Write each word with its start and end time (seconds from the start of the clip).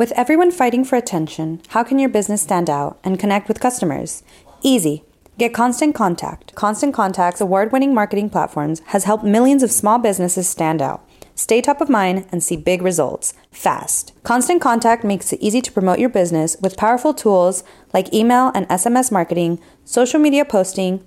With 0.00 0.12
everyone 0.12 0.50
fighting 0.50 0.82
for 0.86 0.96
attention, 0.96 1.60
how 1.68 1.82
can 1.84 1.98
your 1.98 2.08
business 2.08 2.40
stand 2.40 2.70
out 2.70 2.98
and 3.04 3.18
connect 3.18 3.48
with 3.48 3.60
customers? 3.60 4.22
Easy. 4.62 5.04
Get 5.36 5.52
Constant 5.52 5.94
Contact. 5.94 6.54
Constant 6.54 6.94
Contact's 6.94 7.42
award 7.42 7.70
winning 7.70 7.92
marketing 7.92 8.30
platforms 8.30 8.80
has 8.86 9.04
helped 9.04 9.24
millions 9.24 9.62
of 9.62 9.70
small 9.70 9.98
businesses 9.98 10.48
stand 10.48 10.80
out. 10.80 11.06
Stay 11.34 11.60
top 11.60 11.82
of 11.82 11.90
mind 11.90 12.26
and 12.32 12.42
see 12.42 12.56
big 12.56 12.80
results 12.80 13.34
fast. 13.50 14.14
Constant 14.22 14.62
Contact 14.62 15.04
makes 15.04 15.34
it 15.34 15.42
easy 15.42 15.60
to 15.60 15.70
promote 15.70 15.98
your 15.98 16.08
business 16.08 16.56
with 16.62 16.78
powerful 16.78 17.12
tools 17.12 17.62
like 17.92 18.10
email 18.10 18.52
and 18.54 18.66
SMS 18.68 19.12
marketing, 19.12 19.60
social 19.84 20.18
media 20.18 20.46
posting, 20.46 21.06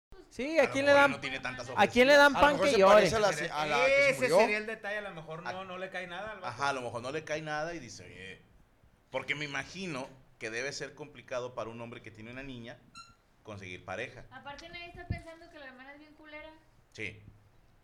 Sí, 0.41 0.59
¿a 0.59 0.71
quién 0.71 0.85
le 0.87 0.93
dan, 0.93 1.19
¿a 1.75 1.87
quién 1.87 2.07
le 2.07 2.15
dan 2.15 2.33
pan 2.33 2.59
que 2.59 2.75
llore? 2.75 3.05
Ese 3.05 4.27
sería 4.27 4.57
el 4.57 4.65
detalle, 4.65 4.97
a 4.97 5.01
lo 5.01 5.11
mejor 5.11 5.43
no, 5.43 5.65
no 5.65 5.77
le 5.77 5.89
cae 5.89 6.07
nada 6.07 6.31
al 6.31 6.43
Ajá, 6.43 6.69
a 6.69 6.73
lo 6.73 6.81
mejor 6.81 7.01
no 7.03 7.11
le 7.11 7.23
cae 7.23 7.41
nada 7.41 7.75
y 7.75 7.79
dice, 7.79 8.05
oye, 8.05 8.41
porque 9.11 9.35
me 9.35 9.45
imagino 9.45 10.09
que 10.39 10.49
debe 10.49 10.71
ser 10.73 10.95
complicado 10.95 11.53
para 11.53 11.69
un 11.69 11.79
hombre 11.79 12.01
que 12.01 12.09
tiene 12.09 12.31
una 12.31 12.41
niña 12.41 12.79
conseguir 13.43 13.85
pareja. 13.85 14.25
Aparte 14.31 14.67
nadie 14.69 14.87
está 14.87 15.07
pensando 15.07 15.47
que 15.51 15.59
la 15.59 15.67
hermana 15.67 15.93
es 15.93 15.99
bien 15.99 16.13
culera. 16.15 16.51
Sí. 16.91 17.21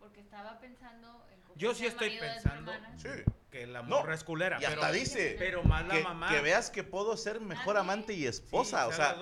Porque 0.00 0.20
estaba 0.20 0.58
pensando 0.58 1.26
en 1.32 1.40
Yo 1.56 1.74
sí 1.74 1.86
estoy 1.86 2.18
pensando. 2.18 2.72
Sí 2.96 3.08
que 3.50 3.66
la 3.66 3.82
morra 3.82 4.14
es 4.14 4.24
culera. 4.24 4.58
Y 4.60 4.64
hasta 4.64 4.92
dice. 4.92 5.36
Pero 5.38 5.62
más 5.62 5.86
la 5.86 5.94
que, 5.94 6.02
mamá. 6.02 6.28
Que 6.28 6.40
veas 6.40 6.70
que 6.70 6.84
puedo 6.84 7.16
ser 7.16 7.40
mejor 7.40 7.76
amante 7.76 8.12
y 8.12 8.26
esposa. 8.26 8.86
o 8.86 8.92
sea, 8.92 9.16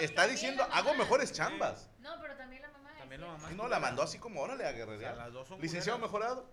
está 0.00 0.26
diciendo, 0.26 0.66
hago 0.72 0.94
mejores 0.94 1.32
chambas. 1.32 1.89
No, 3.10 3.10
también 3.10 3.20
la 3.20 3.26
mamá. 3.26 3.50
No, 3.50 3.80
mandó 3.80 4.02
así 4.02 4.18
como, 4.18 4.40
órale, 4.40 4.66
a 4.66 4.72
guerrerear. 4.72 5.16
Licenciado 5.60 5.98
mejorado. 5.98 6.46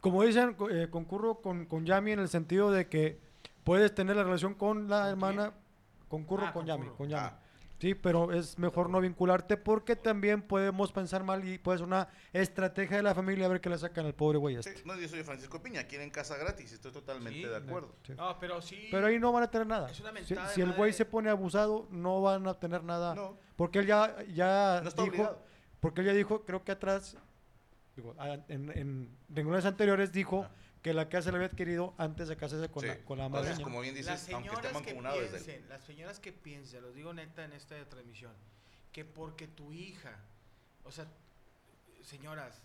Como 0.00 0.22
dicen, 0.22 0.56
eh, 0.70 0.88
concurro 0.90 1.40
con, 1.40 1.66
con 1.66 1.84
Yami 1.84 2.12
en 2.12 2.20
el 2.20 2.28
sentido 2.28 2.70
de 2.70 2.88
que 2.88 3.18
puedes 3.64 3.94
tener 3.94 4.16
la 4.16 4.24
relación 4.24 4.54
con 4.54 4.88
la 4.88 5.10
hermana. 5.10 5.52
Concurro 6.08 6.46
ah, 6.46 6.52
con 6.52 6.66
Yami. 6.66 6.88
Con 6.96 7.08
Yami. 7.08 7.26
Ah. 7.26 7.38
Sí, 7.80 7.94
pero 7.94 8.30
es 8.30 8.58
mejor 8.58 8.90
no 8.90 9.00
vincularte 9.00 9.56
porque 9.56 9.96
también 9.96 10.42
podemos 10.42 10.92
pensar 10.92 11.24
mal 11.24 11.48
y 11.48 11.56
puede 11.56 11.78
ser 11.78 11.86
una 11.86 12.08
estrategia 12.34 12.98
de 12.98 13.02
la 13.02 13.14
familia 13.14 13.46
a 13.46 13.48
ver 13.48 13.62
qué 13.62 13.70
le 13.70 13.78
sacan 13.78 14.04
al 14.04 14.14
pobre 14.14 14.36
güey 14.36 14.56
este. 14.56 14.82
no, 14.84 15.00
yo 15.00 15.08
soy 15.08 15.22
Francisco 15.22 15.62
Piña, 15.62 15.84
quieren 15.84 16.10
casa 16.10 16.36
gratis, 16.36 16.72
estoy 16.72 16.92
totalmente 16.92 17.48
de 17.48 17.56
acuerdo. 17.56 17.94
No, 18.16 18.38
pero 18.38 18.60
sí. 18.60 18.88
Pero 18.90 19.06
ahí 19.06 19.18
no 19.18 19.32
van 19.32 19.44
a 19.44 19.50
tener 19.50 19.66
nada. 19.66 19.88
si, 19.94 20.60
el 20.60 20.72
güey 20.72 20.92
se 20.92 21.06
pone 21.06 21.30
abusado, 21.30 21.88
no 21.90 22.20
van 22.20 22.46
a 22.46 22.54
tener 22.54 22.84
nada. 22.84 23.14
No. 23.14 23.38
Porque 23.56 23.78
él 23.78 23.86
ya, 23.86 24.14
ya 24.24 24.82
dijo, 24.82 25.42
porque 25.80 26.02
él 26.02 26.08
ya 26.08 26.12
dijo, 26.12 26.44
creo 26.44 26.62
que 26.62 26.72
atrás, 26.72 27.16
digo, 27.96 28.14
en, 28.48 28.70
en, 28.76 29.08
en 29.34 29.66
anteriores 29.66 30.12
dijo 30.12 30.46
que 30.82 30.94
la 30.94 31.08
casa 31.08 31.30
le 31.30 31.36
había 31.36 31.48
adquirido 31.48 31.94
antes 31.98 32.28
de 32.28 32.36
casarse 32.36 32.70
con, 32.70 32.86
la, 32.86 32.96
con 33.04 33.18
la 33.18 33.28
madre. 33.28 33.62
como 33.62 33.80
bien 33.80 33.94
dices, 33.94 34.10
las 34.10 34.22
señoras 34.22 34.72
que 34.82 34.94
piensen, 34.94 35.68
las 35.68 35.84
señoras 35.84 36.20
que 36.20 36.32
piensen, 36.32 36.82
los 36.82 36.94
digo 36.94 37.12
neta 37.12 37.44
en 37.44 37.52
esta 37.52 37.76
transmisión, 37.88 38.32
que 38.92 39.04
porque 39.04 39.46
tu 39.46 39.72
hija, 39.72 40.16
o 40.84 40.90
sea, 40.90 41.06
señoras, 42.02 42.62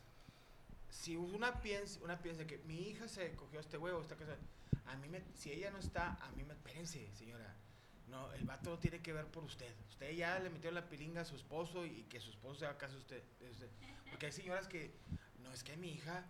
si 0.90 1.18
una 1.18 1.62
piensa, 1.62 2.00
una 2.04 2.22
piensa 2.22 2.48
que 2.48 2.58
mi 2.60 2.90
hija 2.90 3.08
se 3.08 3.34
cogió 3.36 3.60
este 3.60 3.78
huevo, 3.78 4.02
esta 4.02 4.16
cosa, 4.16 4.38
a 4.86 4.96
mí 4.96 5.10
me, 5.10 5.22
si 5.36 5.52
ella 5.52 5.70
no 5.72 5.80
está, 5.80 6.14
a 6.22 6.32
mí 6.32 6.44
me, 6.44 6.54
espérense, 6.54 7.10
señora, 7.14 7.54
no, 8.08 8.32
el 8.34 8.46
vato 8.46 8.70
lo 8.70 8.80
tiene 8.80 9.02
que 9.02 9.12
ver 9.12 9.26
por 9.26 9.44
usted. 9.44 9.74
Usted 9.90 10.12
ya 10.12 10.40
le 10.40 10.50
metió 10.50 10.72
la 10.72 10.88
pilinga 10.88 11.22
a 11.22 11.26
su 11.26 11.36
esposo 11.36 11.86
y 11.86 12.04
que 12.04 12.20
su 12.20 12.30
esposo 12.30 12.60
se 12.60 12.66
haga 12.66 12.78
caso 12.78 12.98
usted, 12.98 13.22
de 13.40 13.50
usted. 13.50 13.70
Porque 14.10 14.28
hay 14.28 14.32
señoras 14.32 14.68
que, 14.68 14.92
no, 15.40 15.52
es 15.52 15.64
que 15.64 15.76
mi 15.76 15.94
hija 15.94 16.26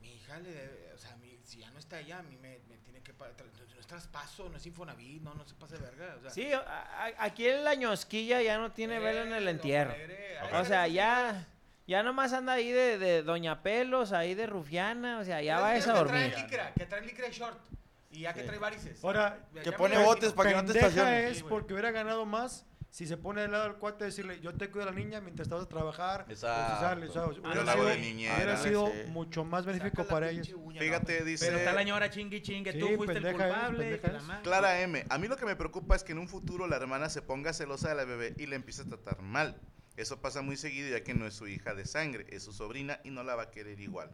mi 0.00 0.14
hija 0.14 0.38
le 0.38 0.50
debe, 0.50 0.92
o 0.94 0.98
sea, 0.98 1.16
si 1.44 1.58
ya 1.58 1.70
no 1.70 1.78
está 1.78 2.00
ella, 2.00 2.18
a 2.18 2.22
mí 2.22 2.36
me, 2.36 2.58
tiene 2.84 3.00
que 3.02 3.12
no 3.12 3.80
es 3.80 3.86
traspaso, 3.86 4.48
no 4.48 4.56
es 4.56 4.66
Infonavit, 4.66 5.22
no, 5.22 5.34
no 5.34 5.44
se 5.44 5.54
pase 5.54 5.76
verga. 5.76 6.16
O 6.18 6.22
sea. 6.22 6.30
Sí, 6.30 6.50
aquí 7.18 7.46
en 7.46 7.64
la 7.64 7.74
ñosquilla 7.74 8.42
ya 8.42 8.58
no 8.58 8.72
tiene 8.72 8.98
vela 8.98 9.22
en 9.22 9.32
el 9.32 9.48
entierro. 9.48 9.94
o 10.52 10.64
sea, 10.64 10.88
ya, 10.88 11.46
ya 11.86 12.02
nomás 12.02 12.32
anda 12.32 12.54
ahí 12.54 12.72
de, 12.72 12.98
de, 12.98 13.22
Doña 13.22 13.62
Pelos, 13.62 14.12
ahí 14.12 14.34
de 14.34 14.46
Rufiana, 14.46 15.18
o 15.18 15.24
sea, 15.24 15.40
ya 15.40 15.60
va 15.60 15.70
a 15.70 15.80
dormir. 15.80 16.34
Que 16.34 16.56
trae 16.56 16.72
que 16.74 16.86
trae 16.86 17.02
licra 17.02 17.28
short. 17.30 17.60
Y 18.10 18.20
ya 18.20 18.32
que 18.32 18.42
trae 18.42 18.58
varices. 18.58 19.02
Ahora, 19.04 19.38
que 19.62 19.72
pone 19.72 20.02
botes 20.02 20.32
para 20.32 20.50
que 20.50 20.56
no 20.56 20.64
te 20.64 20.78
estaciones. 20.78 21.36
es 21.36 21.42
porque 21.42 21.74
hubiera 21.74 21.90
ganado 21.90 22.24
más 22.24 22.64
si 22.90 23.06
se 23.06 23.16
pone 23.16 23.42
del 23.42 23.52
lado 23.52 23.64
del 23.64 23.74
cuate 23.74 24.04
decirle, 24.04 24.40
yo 24.40 24.54
te 24.54 24.70
cuido 24.70 24.88
a 24.88 24.90
la 24.90 24.96
niña 24.96 25.20
mientras 25.20 25.46
estás 25.46 25.62
a 25.62 25.68
trabajar, 25.68 26.26
Exacto. 26.28 26.86
hubiera 27.44 28.56
sido, 28.56 28.90
mucho 29.08 29.44
más 29.44 29.66
benéfico 29.66 30.04
para 30.04 30.30
ellos. 30.30 30.54
Fíjate, 30.78 31.24
dice... 31.24 31.46
Pero 31.46 31.58
está 31.58 31.72
la 31.72 31.80
señora 31.80 32.10
chingui 32.10 32.40
chingue, 32.40 32.72
tú 32.74 32.88
fuiste 32.96 33.18
el 33.18 33.32
culpable. 33.32 34.00
Clara 34.42 34.80
M, 34.80 35.04
a 35.08 35.18
mí 35.18 35.28
lo 35.28 35.36
que 35.36 35.46
me 35.46 35.56
preocupa 35.56 35.94
es 35.96 36.04
que 36.04 36.12
en 36.12 36.18
un 36.18 36.28
futuro 36.28 36.66
la 36.66 36.76
hermana 36.76 37.08
se 37.08 37.22
ponga 37.22 37.52
celosa 37.52 37.88
de 37.90 37.94
la 37.96 38.04
bebé 38.04 38.34
y 38.38 38.46
le 38.46 38.56
empiece 38.56 38.82
a 38.82 38.86
tratar 38.86 39.22
mal. 39.22 39.60
Eso 39.96 40.20
pasa 40.20 40.42
muy 40.42 40.56
seguido 40.56 40.90
ya 40.90 41.02
que 41.02 41.14
no 41.14 41.26
es 41.26 41.34
su 41.34 41.48
hija 41.48 41.74
de 41.74 41.86
sangre, 41.86 42.26
es 42.28 42.42
su 42.42 42.52
sobrina 42.52 43.00
y 43.02 43.10
no 43.10 43.22
la 43.22 43.34
va 43.34 43.44
a 43.44 43.50
querer 43.50 43.80
igual. 43.80 44.10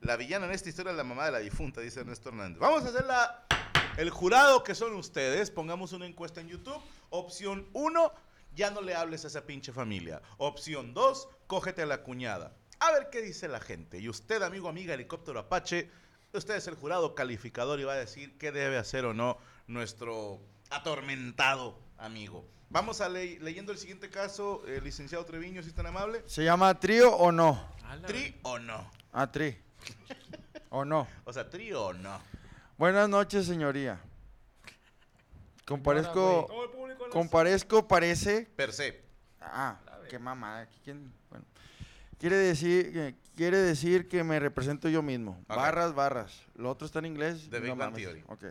La 0.00 0.16
villana 0.16 0.46
en 0.46 0.52
esta 0.52 0.68
historia 0.68 0.90
es 0.90 0.96
la 0.96 1.04
mamá 1.04 1.26
de 1.26 1.32
la 1.32 1.38
difunta, 1.38 1.80
dice 1.80 2.00
Ernesto 2.00 2.28
Hernández. 2.28 2.58
Vamos 2.58 2.84
a 2.84 2.88
hacer 2.88 3.04
la 3.04 3.46
el 3.96 4.10
jurado 4.10 4.62
que 4.62 4.74
son 4.74 4.94
ustedes, 4.94 5.50
pongamos 5.50 5.92
una 5.92 6.06
encuesta 6.06 6.40
en 6.40 6.48
YouTube. 6.48 6.80
Opción 7.10 7.68
1, 7.72 8.12
ya 8.54 8.70
no 8.70 8.80
le 8.80 8.94
hables 8.94 9.24
a 9.24 9.28
esa 9.28 9.46
pinche 9.46 9.72
familia. 9.72 10.22
Opción 10.38 10.94
2, 10.94 11.28
cógete 11.46 11.82
a 11.82 11.86
la 11.86 12.02
cuñada. 12.02 12.56
A 12.80 12.92
ver 12.92 13.10
qué 13.10 13.22
dice 13.22 13.48
la 13.48 13.60
gente. 13.60 13.98
Y 13.98 14.08
usted, 14.08 14.42
amigo, 14.42 14.68
amiga, 14.68 14.94
helicóptero 14.94 15.38
Apache, 15.38 15.90
usted 16.32 16.56
es 16.56 16.66
el 16.66 16.74
jurado 16.74 17.14
calificador 17.14 17.80
y 17.80 17.84
va 17.84 17.92
a 17.92 17.96
decir 17.96 18.38
qué 18.38 18.50
debe 18.50 18.78
hacer 18.78 19.04
o 19.04 19.14
no 19.14 19.38
nuestro 19.66 20.40
atormentado 20.70 21.78
amigo. 21.98 22.48
Vamos 22.70 23.02
a 23.02 23.08
leyendo 23.10 23.70
el 23.70 23.78
siguiente 23.78 24.08
caso, 24.08 24.62
el 24.66 24.82
licenciado 24.82 25.26
Treviño, 25.26 25.62
si 25.62 25.68
es 25.68 25.74
tan 25.74 25.86
amable. 25.86 26.22
¿Se 26.26 26.42
llama 26.42 26.80
trío 26.80 27.14
o 27.14 27.30
no? 27.30 27.68
¿Tri 28.06 28.34
o 28.42 28.58
no? 28.58 28.90
Ah, 29.12 29.30
tri. 29.30 29.58
¿O 30.70 30.86
no? 30.86 31.06
O 31.24 31.32
sea, 31.34 31.50
trío 31.50 31.84
o 31.84 31.92
no. 31.92 32.18
Buenas 32.82 33.08
noches, 33.08 33.46
señoría. 33.46 34.00
Comparezco. 35.64 36.48
Comparezco, 37.12 37.86
parece. 37.86 38.48
Per 38.56 38.72
se. 38.72 39.00
Ah, 39.40 39.78
qué 40.10 40.18
mamada. 40.18 40.68
Bueno. 41.30 41.44
Quiere 42.18 42.34
decir, 42.34 43.14
quiere 43.36 43.58
decir 43.58 44.08
que 44.08 44.24
me 44.24 44.40
represento 44.40 44.88
yo 44.88 45.00
mismo. 45.00 45.44
Barras, 45.46 45.94
barras. 45.94 46.42
Lo 46.56 46.70
otro 46.70 46.86
está 46.86 46.98
en 46.98 47.06
inglés. 47.06 47.48
De 47.50 47.60
Big 47.60 47.72
Bang 47.76 47.94
Theory. 47.94 48.24
Ok. 48.26 48.46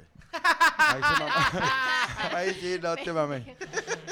Ahí 0.78 1.02
se 1.04 2.34
Ahí 2.38 2.54
sí, 2.54 2.80
no 2.82 2.96
te 2.96 3.12
mames. 3.12 3.46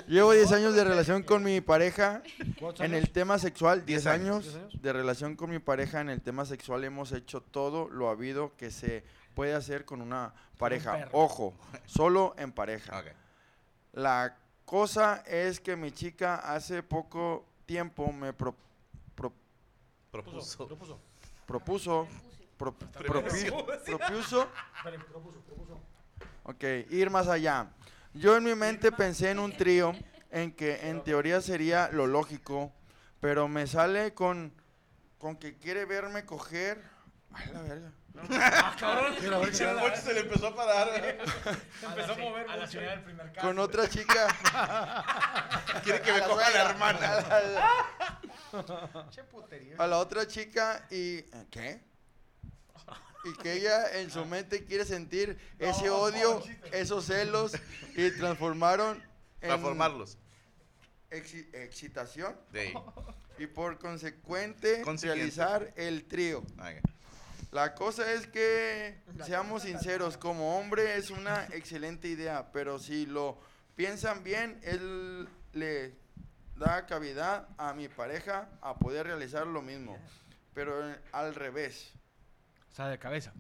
Llevo 0.05 0.33
10 0.33 0.51
años 0.51 0.75
de 0.75 0.83
relación 0.83 1.23
con 1.23 1.43
mi 1.43 1.61
pareja 1.61 2.23
¿Cuántos 2.59 2.81
en 2.85 2.93
años? 2.93 3.05
el 3.05 3.11
tema 3.13 3.39
sexual. 3.39 3.85
10 3.85 4.03
Diez 4.03 4.05
años. 4.05 4.27
años 4.27 4.43
¿Diez 4.43 4.55
años? 4.57 4.81
de 4.81 4.91
relación 4.91 5.37
con 5.37 5.49
mi 5.49 5.59
pareja 5.59 6.01
en 6.01 6.09
el 6.09 6.21
tema 6.21 6.43
sexual. 6.43 6.83
Hemos 6.83 7.13
hecho 7.13 7.39
todo 7.39 7.87
lo 7.87 8.09
habido 8.09 8.57
que 8.57 8.69
se 8.69 9.05
puede 9.39 9.53
hacer 9.55 9.85
con 9.85 10.01
una 10.01 10.33
pareja. 10.57 11.07
Ojo, 11.13 11.53
solo 11.85 12.35
en 12.37 12.51
pareja. 12.51 13.01
La 13.93 14.35
cosa 14.65 15.23
es 15.25 15.61
que 15.61 15.77
mi 15.77 15.93
chica 15.93 16.35
hace 16.35 16.83
poco 16.83 17.45
tiempo 17.65 18.11
me 18.11 18.33
pro- 18.33 18.53
pro- 19.15 19.31
Propuso. 20.11 20.67
Propuso. 20.67 20.99
propuso, 21.47 22.07
pro- 22.57 22.73
propuso, 22.91 23.65
propuso. 23.85 24.49
ok, 26.43 26.63
ir 26.89 27.09
más 27.09 27.29
allá. 27.29 27.69
Yo 28.13 28.35
en 28.35 28.43
mi 28.43 28.55
mente 28.55 28.91
pensé 28.91 29.31
en 29.31 29.39
un 29.39 29.55
trío 29.55 29.93
en 30.31 30.51
que 30.51 30.89
en 30.89 31.01
teoría 31.01 31.39
sería 31.39 31.87
lo 31.93 32.07
lógico, 32.07 32.73
pero 33.21 33.47
me 33.47 33.67
sale 33.67 34.13
con, 34.13 34.51
con 35.17 35.37
que 35.37 35.55
quiere 35.55 35.85
verme 35.85 36.25
coger. 36.25 36.83
Ay, 37.33 37.49
la 37.53 37.61
verga. 37.61 37.91
Mira, 38.27 39.35
a 39.35 39.39
ver 39.39 39.51
qué 39.51 39.63
El 39.63 39.75
tal. 39.75 39.79
coche 39.79 39.97
se 40.01 40.13
le 40.13 40.19
empezó 40.21 40.47
a 40.47 40.55
parar. 40.55 40.89
Empezó 41.81 42.13
a 42.13 42.17
mover 42.17 42.49
a 42.49 42.57
la 42.57 42.67
señora 42.67 42.91
del 42.91 43.01
primer 43.03 43.31
carro. 43.31 43.47
Con 43.47 43.59
otra 43.59 43.87
chica. 43.87 44.27
Quiere 45.83 46.01
que 46.01 46.11
me 46.11 46.21
coja 46.21 46.49
la 46.49 46.69
hermana. 46.69 47.25
Che 49.11 49.23
putería. 49.23 49.75
a 49.77 49.87
la 49.87 49.97
otra 49.99 50.27
chica 50.27 50.85
y 50.89 51.21
¿qué? 51.51 51.81
Y 53.25 53.33
que 53.41 53.53
ella 53.53 53.99
en 53.99 54.09
su 54.09 54.25
mente 54.25 54.63
quiere 54.65 54.85
sentir 54.85 55.37
ese 55.59 55.89
odio, 55.89 56.41
esos 56.71 57.05
celos 57.05 57.51
y 57.95 58.11
transformaron 58.11 58.97
en 59.41 59.49
Transformarlos. 59.49 60.17
exi- 61.11 61.47
excitación 61.53 62.35
De 62.51 62.61
ahí. 62.61 62.73
y 63.37 63.47
por 63.47 63.77
consecuente 63.77 64.83
realizar 65.01 65.71
el 65.75 66.05
trío. 66.05 66.39
Ok. 66.39 66.81
La 67.51 67.73
cosa 67.73 68.13
es 68.13 68.27
que 68.27 69.01
seamos 69.25 69.63
sinceros, 69.63 70.17
como 70.17 70.59
hombre 70.59 70.97
es 70.97 71.09
una 71.09 71.45
excelente 71.45 72.07
idea, 72.07 72.51
pero 72.51 72.77
si 72.77 73.07
lo 73.07 73.39
piensan 73.75 74.23
bien, 74.23 74.59
él 74.61 75.27
le 75.53 75.95
da 76.55 76.85
cavidad 76.85 77.47
a 77.57 77.73
mi 77.73 77.87
pareja 77.87 78.49
a 78.61 78.77
poder 78.77 79.07
realizar 79.07 79.47
lo 79.47 79.63
mismo, 79.63 79.97
pero 80.53 80.91
eh, 80.91 80.99
al 81.11 81.33
revés. 81.33 81.91
O 82.71 82.75
sea, 82.75 82.87
de 82.87 82.99
cabeza. 82.99 83.33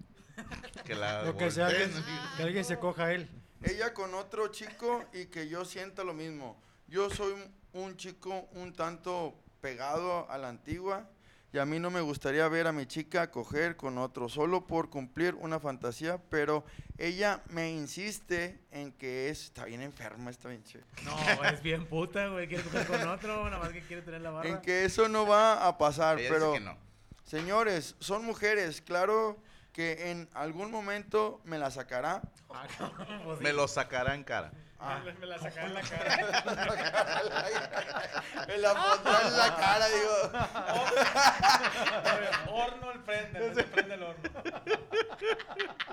Que 0.85 0.95
la 0.95 1.23
Lo 1.23 1.37
que 1.37 1.51
sea 1.51 1.67
que 1.67 2.43
alguien 2.43 2.65
se 2.65 2.79
coja 2.79 3.05
a 3.05 3.13
él. 3.13 3.29
Ella 3.61 3.93
con 3.93 4.13
otro 4.15 4.47
chico 4.47 5.05
y 5.13 5.25
que 5.25 5.49
yo 5.49 5.65
sienta 5.65 6.03
lo 6.03 6.13
mismo. 6.13 6.59
Yo 6.87 7.09
soy 7.09 7.35
un 7.73 7.97
chico 7.97 8.47
un 8.53 8.73
tanto 8.73 9.35
pegado 9.61 10.29
a 10.31 10.37
la 10.37 10.49
antigua 10.49 11.07
y 11.51 11.57
a 11.57 11.65
mí 11.65 11.79
no 11.79 11.89
me 11.89 12.01
gustaría 12.01 12.47
ver 12.47 12.67
a 12.67 12.71
mi 12.71 12.85
chica 12.85 13.31
coger 13.31 13.75
con 13.75 13.97
otro 13.97 14.29
solo 14.29 14.67
por 14.67 14.89
cumplir 14.89 15.33
una 15.35 15.59
fantasía, 15.59 16.19
pero 16.29 16.63
ella 16.97 17.41
me 17.49 17.71
insiste 17.71 18.59
en 18.71 18.91
que 18.91 19.29
es, 19.29 19.45
está 19.45 19.65
bien 19.65 19.81
enferma, 19.81 20.29
está 20.29 20.49
bien 20.49 20.63
che- 20.63 20.83
No, 21.03 21.43
es 21.45 21.61
bien 21.63 21.85
puta, 21.87 22.27
güey. 22.27 22.47
Quiere 22.47 22.63
coger 22.63 22.85
con 22.87 23.07
otro, 23.07 23.45
nada 23.49 23.57
más 23.63 23.69
que 23.73 23.81
quiere 23.81 24.01
tener 24.03 24.21
la 24.21 24.29
barra. 24.31 24.49
en 24.49 24.61
que 24.61 24.85
eso 24.85 25.09
no 25.09 25.25
va 25.25 25.65
a 25.67 25.77
pasar, 25.77 26.19
Ella 26.19 26.29
pero 26.29 26.51
dice 26.51 26.59
que 26.59 26.65
no. 26.69 26.77
señores, 27.23 27.95
son 27.99 28.25
mujeres, 28.25 28.81
claro 28.81 29.37
que 29.73 30.11
en 30.11 30.29
algún 30.33 30.69
momento 30.71 31.41
me 31.45 31.57
la 31.57 31.71
sacará. 31.71 32.21
Pues 33.23 33.39
Me 33.41 33.53
lo 33.53 33.67
sacará 33.67 34.13
en 34.15 34.23
cara. 34.23 34.51
Ah. 34.79 35.01
Me 35.19 35.25
la 35.25 35.37
saca 35.39 35.65
en 35.65 35.73
la 35.75 35.81
cara. 35.81 37.23
Me 38.47 38.57
la 38.57 38.73
pondrá 38.73 39.21
en 39.27 39.37
la 39.37 39.55
cara, 39.57 39.87
digo. 39.89 40.31
horno 42.53 42.89
al 42.89 43.03
frente, 43.03 43.53
se 43.55 43.63
prende 43.63 43.95
el 43.95 44.03
horno. 44.03 44.29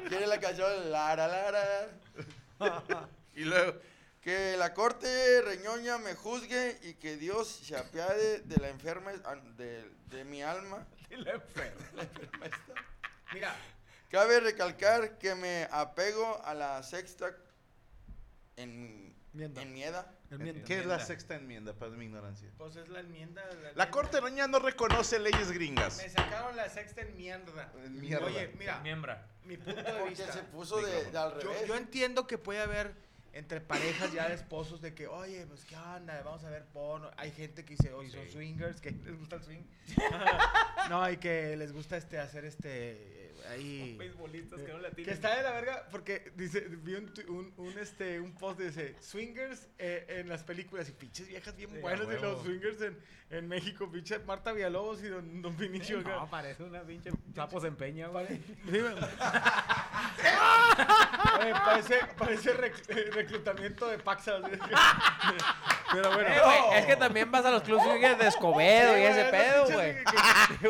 Quiere 0.08 0.26
la 0.26 0.38
canción 0.38 0.90
Lara 0.92 1.26
Lara. 1.26 1.88
Y 3.34 3.44
luego. 3.44 3.80
Que 4.20 4.56
la 4.56 4.74
corte 4.74 5.40
reñoña 5.42 5.98
me 5.98 6.14
juzgue 6.14 6.78
y 6.82 6.94
que 6.94 7.16
Dios 7.16 7.48
se 7.48 7.76
apiade 7.76 8.40
de 8.40 8.56
la 8.56 8.68
enferma 8.68 9.12
de, 9.56 9.88
de 10.06 10.24
mi 10.24 10.42
alma. 10.42 10.84
Mira, 13.32 13.54
Cabe 14.10 14.40
recalcar 14.40 15.18
que 15.18 15.34
me 15.34 15.68
apego 15.70 16.40
a 16.44 16.54
la 16.54 16.82
sexta 16.82 17.36
en, 18.56 19.14
Enmienda. 19.34 19.62
enmienda. 19.62 20.12
Enmienda. 20.30 20.64
¿Qué 20.64 20.78
es 20.80 20.86
la 20.86 20.98
sexta 20.98 21.34
enmienda? 21.36 21.74
Para 21.74 21.92
mi 21.92 22.06
ignorancia. 22.06 22.48
pues 22.56 22.76
es 22.76 22.88
la 22.88 23.00
enmienda. 23.00 23.42
La 23.74 23.90
Corte 23.90 24.20
Roña 24.20 24.46
no 24.48 24.58
reconoce 24.58 25.18
leyes 25.18 25.52
gringas. 25.52 25.98
Me 25.98 26.08
sacaron 26.08 26.56
la 26.56 26.68
sexta 26.70 27.02
enmienda. 27.02 27.70
Mierda. 27.90 28.26
Oye, 28.26 28.50
mira, 28.58 28.80
Miembra. 28.80 29.26
mi 29.44 29.56
punto 29.58 29.82
de 29.82 29.92
Porque 29.92 30.08
vista. 30.10 30.32
se 30.32 30.42
puso 30.44 30.80
de, 30.80 31.10
de 31.10 31.18
al 31.18 31.34
Yo, 31.34 31.40
revés. 31.52 31.68
yo 31.68 31.76
entiendo 31.76 32.26
que 32.26 32.38
puede 32.38 32.60
haber 32.60 32.94
entre 33.34 33.60
parejas 33.60 34.10
ya 34.14 34.26
de 34.28 34.34
esposos 34.34 34.80
de 34.80 34.94
que, 34.94 35.06
oye, 35.06 35.44
pues 35.46 35.66
qué 35.66 35.76
onda, 35.76 36.22
vamos 36.22 36.42
a 36.44 36.48
ver 36.48 36.64
porno. 36.72 37.10
Hay 37.18 37.30
gente 37.32 37.66
que 37.66 37.76
dice, 37.76 37.92
oye, 37.92 38.10
son 38.10 38.26
swingers, 38.30 38.80
que 38.80 38.90
les 39.04 39.18
gusta 39.18 39.36
el 39.36 39.42
swing. 39.44 39.62
no, 40.88 41.10
y 41.10 41.18
que 41.18 41.54
les 41.58 41.72
gusta 41.74 41.98
este 41.98 42.18
hacer 42.18 42.46
este 42.46 43.25
ahí. 43.50 43.96
Beisbolistas 43.98 44.60
que 44.60 44.72
no 44.72 44.78
le 44.78 44.90
Que 44.90 45.10
está 45.10 45.36
de 45.36 45.42
la 45.42 45.50
verga 45.52 45.88
porque 45.90 46.32
dice, 46.36 46.60
vi 46.68 46.94
un, 46.94 47.12
un, 47.28 47.52
un, 47.56 47.78
este, 47.78 48.20
un 48.20 48.34
post 48.34 48.58
de 48.58 48.66
dice, 48.66 48.96
swingers 49.00 49.68
eh, 49.78 50.04
en 50.08 50.28
las 50.28 50.42
películas 50.44 50.88
y 50.88 50.92
pinches 50.92 51.28
viejas 51.28 51.56
bien 51.56 51.70
Sí, 51.70 51.78
buenas 51.78 52.06
de 52.08 52.20
los 52.20 52.42
swingers 52.42 52.80
en, 52.82 52.98
en 53.30 53.48
México, 53.48 53.90
pinche 53.90 54.18
Marta 54.20 54.52
Villalobos 54.52 55.02
y 55.02 55.08
don, 55.08 55.42
don 55.42 55.56
Vinicio. 55.56 56.00
acá. 56.00 56.16
No, 56.16 56.30
parece 56.30 56.62
una 56.64 56.82
pinche 56.82 57.10
sapo 57.34 57.60
se 57.60 57.68
empeña, 57.68 58.08
güey. 58.08 58.26
Sí. 58.70 58.80
Oye, 61.40 61.52
parece, 61.64 62.00
parece 62.18 62.54
rec- 62.56 62.88
eh, 62.88 63.10
reclutamiento 63.12 63.86
de 63.88 63.98
Paxas. 63.98 64.42
Pero 65.92 66.12
bueno. 66.12 66.28
Eh, 66.28 66.40
güey, 66.44 66.78
Es 66.80 66.86
que 66.86 66.96
también 66.96 67.30
vas 67.30 67.44
a 67.44 67.50
los 67.50 67.62
clubs 67.62 67.82
swingers 67.84 68.18
de 68.18 68.26
Escobedo 68.28 68.98
y 68.98 69.02
ese 69.02 69.24
pedo, 69.26 69.64
güey. 69.70 69.94
que- 69.96 70.04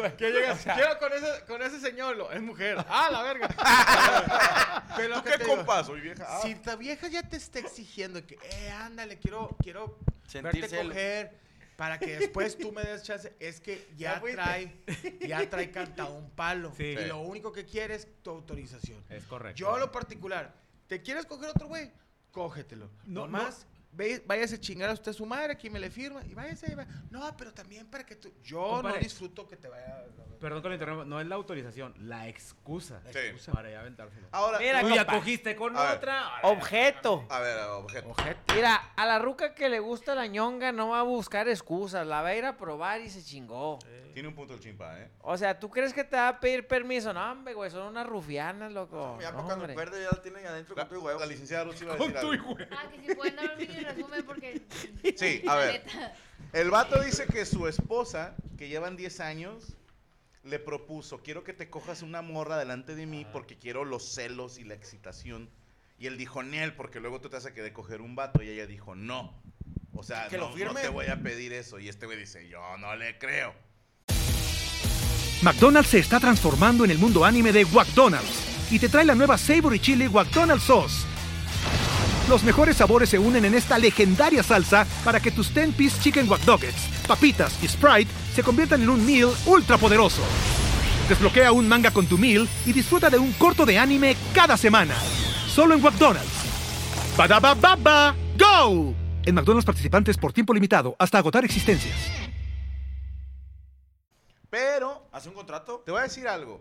que- 0.01 0.17
Que 0.17 0.31
llegas, 0.31 0.65
quiero 0.75 0.99
con 0.99 1.13
ese, 1.13 1.45
con 1.47 1.63
ese 1.63 1.81
señor, 1.81 2.17
lo- 2.17 2.31
es 2.33 2.41
mujer. 2.43 2.85
Ah, 2.89 3.09
la 3.11 3.23
verga. 3.23 3.49
Pero 4.97 5.15
¿Tú 5.17 5.25
qué 5.25 5.39
te 5.39 5.45
digo, 5.45 5.57
compa? 5.57 5.85
Soy 5.85 6.01
vieja. 6.01 6.25
Ah. 6.29 6.41
Si 6.43 6.55
tu 6.55 6.77
vieja 6.77 7.09
ya 7.09 7.23
te 7.23 7.37
está 7.37 7.59
exigiendo 7.59 8.25
que, 8.27 8.39
eh, 8.43 8.71
ándale, 8.71 9.19
quiero, 9.19 9.57
quiero 9.63 9.99
Sentir 10.27 10.63
verte 10.63 10.77
coger 10.83 11.47
para 11.77 11.99
que 11.99 12.17
después 12.19 12.57
tú 12.57 12.73
me 12.73 12.83
des 12.83 13.03
chance, 13.03 13.35
es 13.39 13.61
que 13.61 13.87
ya, 13.97 14.21
trae, 14.21 14.75
ya 15.21 15.49
trae 15.49 15.71
cantado 15.71 16.15
un 16.15 16.31
palo. 16.31 16.73
Sí. 16.77 16.85
Y 16.85 17.05
lo 17.07 17.19
único 17.21 17.53
que 17.53 17.65
quiere 17.65 17.95
es 17.95 18.07
tu 18.23 18.31
autorización. 18.31 19.03
Es 19.11 19.25
correcto. 19.25 19.57
Yo 19.59 19.75
a 19.75 19.79
lo 19.79 19.93
particular, 19.93 20.53
¿te 20.87 21.03
quieres 21.03 21.27
coger 21.27 21.51
otro 21.51 21.69
güey? 21.69 21.91
Cógetelo. 22.33 22.89
No, 23.05 23.23
No 23.23 23.29
más. 23.29 23.67
Váyase 24.27 24.57
a 24.57 24.61
chingar 24.61 24.91
a 24.91 24.93
usted 24.93 25.13
su 25.13 25.25
madre, 25.27 25.53
aquí 25.53 25.71
me 25.71 25.79
le 25.79 25.91
firma 25.91 26.23
y 26.25 26.35
váyase. 26.35 26.75
va- 26.75 26.87
No, 27.11 27.37
pero 27.37 27.53
también 27.53 27.87
para 27.89 28.05
que 28.05 28.17
tú. 28.17 28.33
Yo 28.43 28.63
Compadre. 28.63 28.99
no 28.99 29.03
disfruto 29.05 29.47
que 29.49 29.57
te 29.57 29.69
vaya. 29.69 30.05
Perdón 30.41 30.61
que 30.63 30.69
lo 30.69 30.75
interrumpa. 30.75 31.05
No 31.07 31.19
es 31.21 31.27
la 31.27 31.35
autorización, 31.37 31.95
la 31.99 32.29
excusa. 32.29 33.01
Sí. 33.11 33.19
excusa 33.19 33.53
Para 33.53 33.71
ya 33.71 33.81
aventárselo. 33.81 34.29
Ahora, 34.33 34.59
Mira, 34.59 34.81
Tú 34.83 34.91
ya 34.91 35.07
cogiste 35.07 35.57
con 35.57 35.77
A 35.77 35.83
ver. 35.85 35.97
otra. 35.97 36.25
Objeto. 36.43 37.25
a 37.31 37.41
ver, 37.41 37.59
objeto. 37.69 38.15
Mira, 38.55 38.75
a 38.97 39.07
la 39.07 39.19
ruca 39.19 39.55
que 39.55 39.69
le 39.71 39.81
gusta 39.81 40.15
la 40.15 40.27
ñonga 40.27 40.73
no 40.73 40.89
va 40.91 41.01
a 41.01 41.05
buscar 41.05 41.49
excusas, 41.49 42.07
la 42.07 42.21
va 42.21 42.29
a 42.29 42.35
ir 42.37 42.45
a 42.45 42.57
probar 42.57 43.01
y 43.01 43.09
se 43.09 43.23
chingó. 43.25 43.79
Tiene 44.13 44.29
un 44.29 44.35
punto 44.35 44.55
el 44.55 44.61
chimpa, 44.61 44.99
¿eh? 44.99 45.11
O 45.21 45.37
sea, 45.37 45.59
¿tú 45.59 45.69
crees 45.69 45.93
que 45.93 46.03
te 46.03 46.17
va 46.17 46.29
a 46.29 46.41
pedir 46.41 46.67
permiso? 46.67 47.13
No, 47.13 47.33
hombre, 47.33 47.53
güey, 47.53 47.71
son 47.71 47.87
unas 47.87 48.07
rufianas, 48.07 48.73
loco. 48.73 49.19
Ya 49.21 49.31
No, 49.31 49.37
para 49.39 49.45
cuando 49.47 49.55
hombre. 49.65 49.75
pierde 49.75 50.03
ya 50.03 50.09
lo 50.11 50.23
tienen 50.23 50.47
adentro 50.47 50.75
La, 50.75 50.87
con 50.89 50.99
tu 50.99 51.05
huevo. 51.05 51.21
la 51.21 51.27
licenciada 51.27 51.65
Ruth 51.65 51.83
iba 51.83 51.95
a 51.95 51.97
Con 51.99 52.13
decir 52.13 52.21
tu 52.29 52.33
algo. 52.33 52.53
hijo. 52.53 52.57
Ah, 52.73 52.91
que 52.91 53.07
si 53.07 53.15
pueden 53.15 53.37
dar 53.37 53.51
un 53.51 53.59
resumen 53.87 54.25
porque... 54.25 54.63
Sí, 55.17 55.43
a 55.47 55.57
ver. 55.57 55.85
El 56.53 56.71
vato 56.71 57.03
dice 57.03 57.27
que 57.27 57.45
su 57.45 57.67
esposa, 57.69 58.35
que 58.57 58.69
llevan 58.69 58.97
10 58.97 59.21
años, 59.21 59.77
le 60.45 60.59
propuso, 60.59 61.23
quiero 61.23 61.45
que 61.45 61.53
te 61.53 61.69
cojas 61.69 62.03
una 62.03 62.23
morra 62.23 62.59
delante 62.59 62.95
de 62.95 63.07
mí 63.07 63.27
porque 63.33 63.57
quiero 63.57 63.85
los 63.85 64.15
celos 64.15 64.59
y 64.59 64.65
la 64.65 64.75
excitación. 64.75 65.51
Y 65.99 66.07
él 66.07 66.17
dijo, 66.17 66.43
Nel, 66.43 66.75
porque 66.75 67.01
luego 67.01 67.21
tú 67.21 67.29
te 67.29 67.37
vas 67.37 67.47
a 67.47 67.55
querer 67.55 67.73
coger 67.73 68.01
un 68.01 68.15
vato. 68.15 68.43
Y 68.43 68.51
ella 68.51 68.67
dijo, 68.67 68.95
no. 68.95 69.43
O 69.93 70.03
sea, 70.03 70.29
Que 70.29 70.37
lo 70.37 70.55
no, 70.55 70.73
no 70.73 70.75
te 70.75 70.89
voy 70.89 71.07
a 71.07 71.23
pedir 71.23 71.53
eso. 71.53 71.79
Y 71.79 71.89
este 71.89 72.07
güey 72.07 72.19
dice, 72.19 72.49
yo 72.49 72.61
no 72.79 72.95
le 72.97 73.19
creo. 73.19 73.55
McDonald's 75.43 75.91
se 75.91 75.99
está 75.99 76.19
transformando 76.19 76.85
en 76.85 76.91
el 76.91 76.99
mundo 76.99 77.25
anime 77.25 77.53
de 77.53 77.65
McDonald's 77.67 78.71
y 78.71 78.79
te 78.79 78.89
trae 78.89 79.05
la 79.05 79.15
nueva 79.15 79.39
Savory 79.39 79.79
Chili 79.79 80.09
McDonald's 80.09 80.65
Sauce. 80.65 81.07
Los 82.29 82.43
mejores 82.43 82.77
sabores 82.77 83.09
se 83.09 83.21
unen 83.21 83.45
en 83.45 83.55
esta 83.55 83.79
legendaria 83.79 84.43
salsa 84.43 84.85
para 85.05 85.21
que 85.21 85.31
tus 85.31 85.55
10-piece 85.55 86.01
chicken 86.01 86.29
wack 86.29 86.45
Nuggets, 86.45 86.89
papitas 87.07 87.63
y 87.63 87.69
Sprite 87.69 88.11
se 88.35 88.43
conviertan 88.43 88.83
en 88.83 88.91
un 88.91 89.07
meal 89.07 89.31
ultra 89.47 89.79
poderoso. 89.79 90.23
Desbloquea 91.09 91.53
un 91.53 91.69
manga 91.69 91.93
con 91.93 92.07
tu 92.07 92.19
meal 92.19 92.49
y 92.65 92.73
disfruta 92.73 93.11
de 93.11 93.19
un 93.19 93.33
corto 93.35 93.65
de 93.65 93.79
anime 93.79 94.17
cada 94.35 94.57
semana. 94.57 94.97
Solo 95.47 95.75
en 95.75 95.83
McDonald's. 95.83 96.27
Badaba 97.17 97.55
baba, 97.55 98.15
go! 98.37 98.93
En 99.25 99.35
McDonald's 99.35 99.65
participantes 99.65 100.17
por 100.17 100.33
tiempo 100.33 100.53
limitado 100.53 100.97
hasta 100.99 101.19
agotar 101.19 101.45
existencias. 101.45 101.97
Pero 104.51 105.09
¿Hace 105.13 105.29
un 105.29 105.35
contrato? 105.35 105.83
te 105.85 105.93
voy 105.93 106.01
a 106.01 106.05
decir 106.05 106.27
algo. 106.27 106.61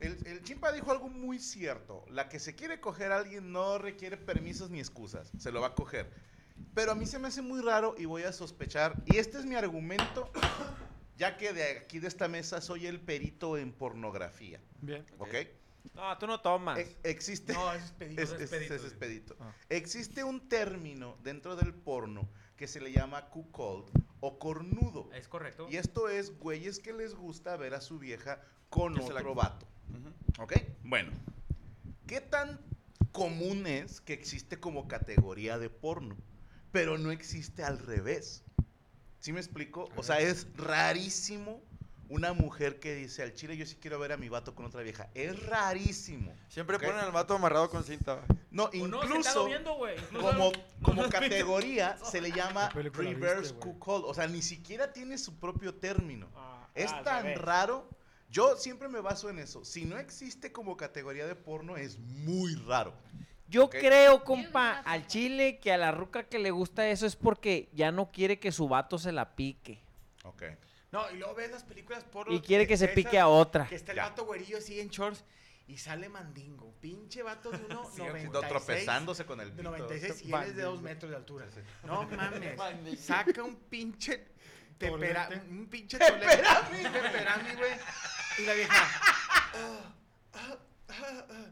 El, 0.00 0.18
el 0.26 0.42
chimpa 0.42 0.72
dijo 0.72 0.90
algo 0.90 1.08
muy 1.08 1.38
cierto. 1.38 2.04
La 2.10 2.28
que 2.28 2.38
se 2.38 2.54
quiere 2.54 2.80
coger 2.80 3.12
a 3.12 3.18
alguien 3.18 3.52
no 3.52 3.78
requiere 3.78 4.16
permisos 4.16 4.70
ni 4.70 4.78
excusas. 4.80 5.30
Se 5.38 5.52
lo 5.52 5.60
va 5.60 5.68
a 5.68 5.74
coger. 5.74 6.10
Pero 6.74 6.92
a 6.92 6.94
mí 6.94 7.06
se 7.06 7.18
me 7.18 7.28
hace 7.28 7.42
muy 7.42 7.60
raro 7.62 7.94
y 7.98 8.04
voy 8.06 8.22
a 8.24 8.32
sospechar. 8.32 8.94
Y 9.06 9.16
este 9.18 9.38
es 9.38 9.44
mi 9.46 9.54
argumento, 9.56 10.30
ya 11.18 11.36
que 11.36 11.52
de 11.52 11.78
aquí 11.78 11.98
de 11.98 12.08
esta 12.08 12.28
mesa 12.28 12.60
soy 12.60 12.86
el 12.86 13.00
perito 13.00 13.56
en 13.58 13.72
pornografía. 13.72 14.60
Bien. 14.80 15.04
¿Ok? 15.18 15.34
No, 15.94 16.16
tú 16.18 16.26
no 16.26 16.40
tomas. 16.40 16.78
E- 16.78 16.96
existe. 17.04 17.52
No, 17.54 17.72
es 17.72 17.90
pedito. 17.92 18.22
Es- 18.22 18.32
es 18.32 18.92
pedito. 18.94 19.36
Ah. 19.40 19.52
Existe 19.68 20.24
un 20.24 20.48
término 20.48 21.16
dentro 21.22 21.56
del 21.56 21.72
porno 21.74 22.28
que 22.60 22.68
se 22.68 22.78
le 22.78 22.92
llama 22.92 23.30
cuckold 23.30 23.86
o 24.20 24.38
cornudo. 24.38 25.08
Es 25.14 25.26
correcto. 25.28 25.66
Y 25.70 25.78
esto 25.78 26.10
es 26.10 26.38
güeyes 26.38 26.78
que 26.78 26.92
les 26.92 27.14
gusta 27.14 27.56
ver 27.56 27.72
a 27.72 27.80
su 27.80 27.98
vieja 27.98 28.38
con 28.68 28.94
Que 28.94 29.00
se 29.00 29.14
la- 29.14 29.20
otro 29.20 29.34
vato. 29.34 29.66
¿Ok? 30.38 30.52
Bueno. 30.84 31.10
¿Qué 32.06 32.20
tan 32.20 32.60
común 33.12 33.66
es 33.66 34.02
que 34.02 34.12
existe 34.12 34.60
como 34.60 34.88
categoría 34.88 35.58
de 35.58 35.70
porno? 35.70 36.18
Pero 36.70 36.98
no 36.98 37.10
existe 37.12 37.64
al 37.64 37.78
revés. 37.78 38.44
¿Sí 39.20 39.32
me 39.32 39.40
explico? 39.40 39.88
O 39.96 40.02
sea, 40.02 40.20
es 40.20 40.46
rarísimo 40.54 41.62
una 42.10 42.32
mujer 42.32 42.80
que 42.80 42.94
dice 42.94 43.22
al 43.22 43.34
chile 43.34 43.56
yo 43.56 43.64
sí 43.64 43.76
quiero 43.80 43.98
ver 43.98 44.12
a 44.12 44.16
mi 44.16 44.28
vato 44.28 44.54
con 44.54 44.66
otra 44.66 44.82
vieja. 44.82 45.08
Es 45.14 45.46
rarísimo. 45.46 46.34
Siempre 46.48 46.78
ponen 46.78 46.96
al 46.96 47.12
vato 47.12 47.34
amarrado 47.34 47.70
con 47.70 47.84
cinta. 47.84 48.20
No, 48.50 48.64
no, 48.64 48.70
incluso 48.72 49.12
sentado 49.12 49.46
viendo, 49.46 49.78
como, 50.20 50.52
como 50.82 51.02
no 51.02 51.08
categoría 51.08 51.96
se 52.04 52.20
le 52.20 52.32
llama 52.32 52.68
¿Qué 52.68 52.74
película 52.74 53.10
reverse 53.10 53.52
viste, 53.52 53.58
cuckold. 53.58 54.04
O 54.06 54.12
sea, 54.12 54.26
ni 54.26 54.42
siquiera 54.42 54.92
tiene 54.92 55.16
su 55.18 55.38
propio 55.38 55.74
término. 55.74 56.28
Ah, 56.34 56.68
Es 56.74 56.92
al 56.92 57.04
tan 57.04 57.34
raro. 57.36 57.88
Yo 58.28 58.56
siempre 58.56 58.88
me 58.88 59.00
baso 59.00 59.30
en 59.30 59.38
eso. 59.38 59.64
Si 59.64 59.84
no 59.84 59.96
existe 59.96 60.52
como 60.52 60.76
categoría 60.76 61.26
de 61.26 61.36
porno, 61.36 61.76
es 61.76 61.98
muy 61.98 62.54
raro. 62.56 62.92
Yo 63.48 63.68
creo, 63.68 64.22
compa, 64.22 64.78
al 64.80 65.06
chile 65.08 65.58
que 65.58 65.72
a 65.72 65.76
la 65.76 65.90
ruca 65.90 66.24
que 66.24 66.38
le 66.38 66.52
gusta 66.52 66.88
eso 66.88 67.06
es 67.06 67.16
porque 67.16 67.68
ya 67.72 67.90
no 67.90 68.12
quiere 68.12 68.38
que 68.38 68.52
su 68.52 68.68
vato 68.68 68.98
se 68.98 69.10
la 69.10 69.34
pique. 69.34 69.80
Ok. 70.22 70.44
No, 70.92 71.10
y 71.10 71.16
luego 71.18 71.34
ves 71.34 71.50
las 71.52 71.62
películas 71.64 72.04
porno. 72.04 72.34
Y 72.34 72.40
quiere 72.40 72.64
de 72.64 72.68
que 72.68 72.76
se 72.76 72.86
esas 72.86 72.94
pique 72.94 73.18
a 73.18 73.28
otra. 73.28 73.66
Que 73.68 73.76
está 73.76 73.92
el 73.92 73.96
Ya. 73.96 74.08
vato 74.08 74.24
güerillo 74.24 74.58
así 74.58 74.80
en 74.80 74.88
shorts 74.88 75.24
y 75.68 75.76
sale 75.78 76.08
mandingo. 76.08 76.74
Pinche 76.80 77.22
vato 77.22 77.50
de 77.50 77.64
uno 77.64 77.88
Sí, 77.94 77.98
96. 78.02 78.48
tropezándose 78.48 79.24
con 79.24 79.40
el 79.40 79.50
De 79.50 79.56
pito. 79.62 79.70
96 79.70 80.22
y 80.24 80.32
él 80.32 80.42
es 80.42 80.56
de 80.56 80.62
2 80.62 80.82
metros 80.82 81.10
de 81.10 81.16
altura. 81.16 81.46
No 81.84 82.02
mames. 82.08 83.00
Saca 83.00 83.44
un 83.44 83.54
pinche 83.56 84.26
tepera, 84.78 85.28
un 85.48 85.66
pinche. 85.68 85.96
Un 85.96 86.00
teperami, 86.92 87.54
güey. 87.56 87.72
Y 88.38 88.42
la 88.46 88.54
vieja. 88.54 88.74
"Ah, 89.54 89.94
ah, 90.34 90.56
ah, 90.88 91.26
ah". 91.30 91.46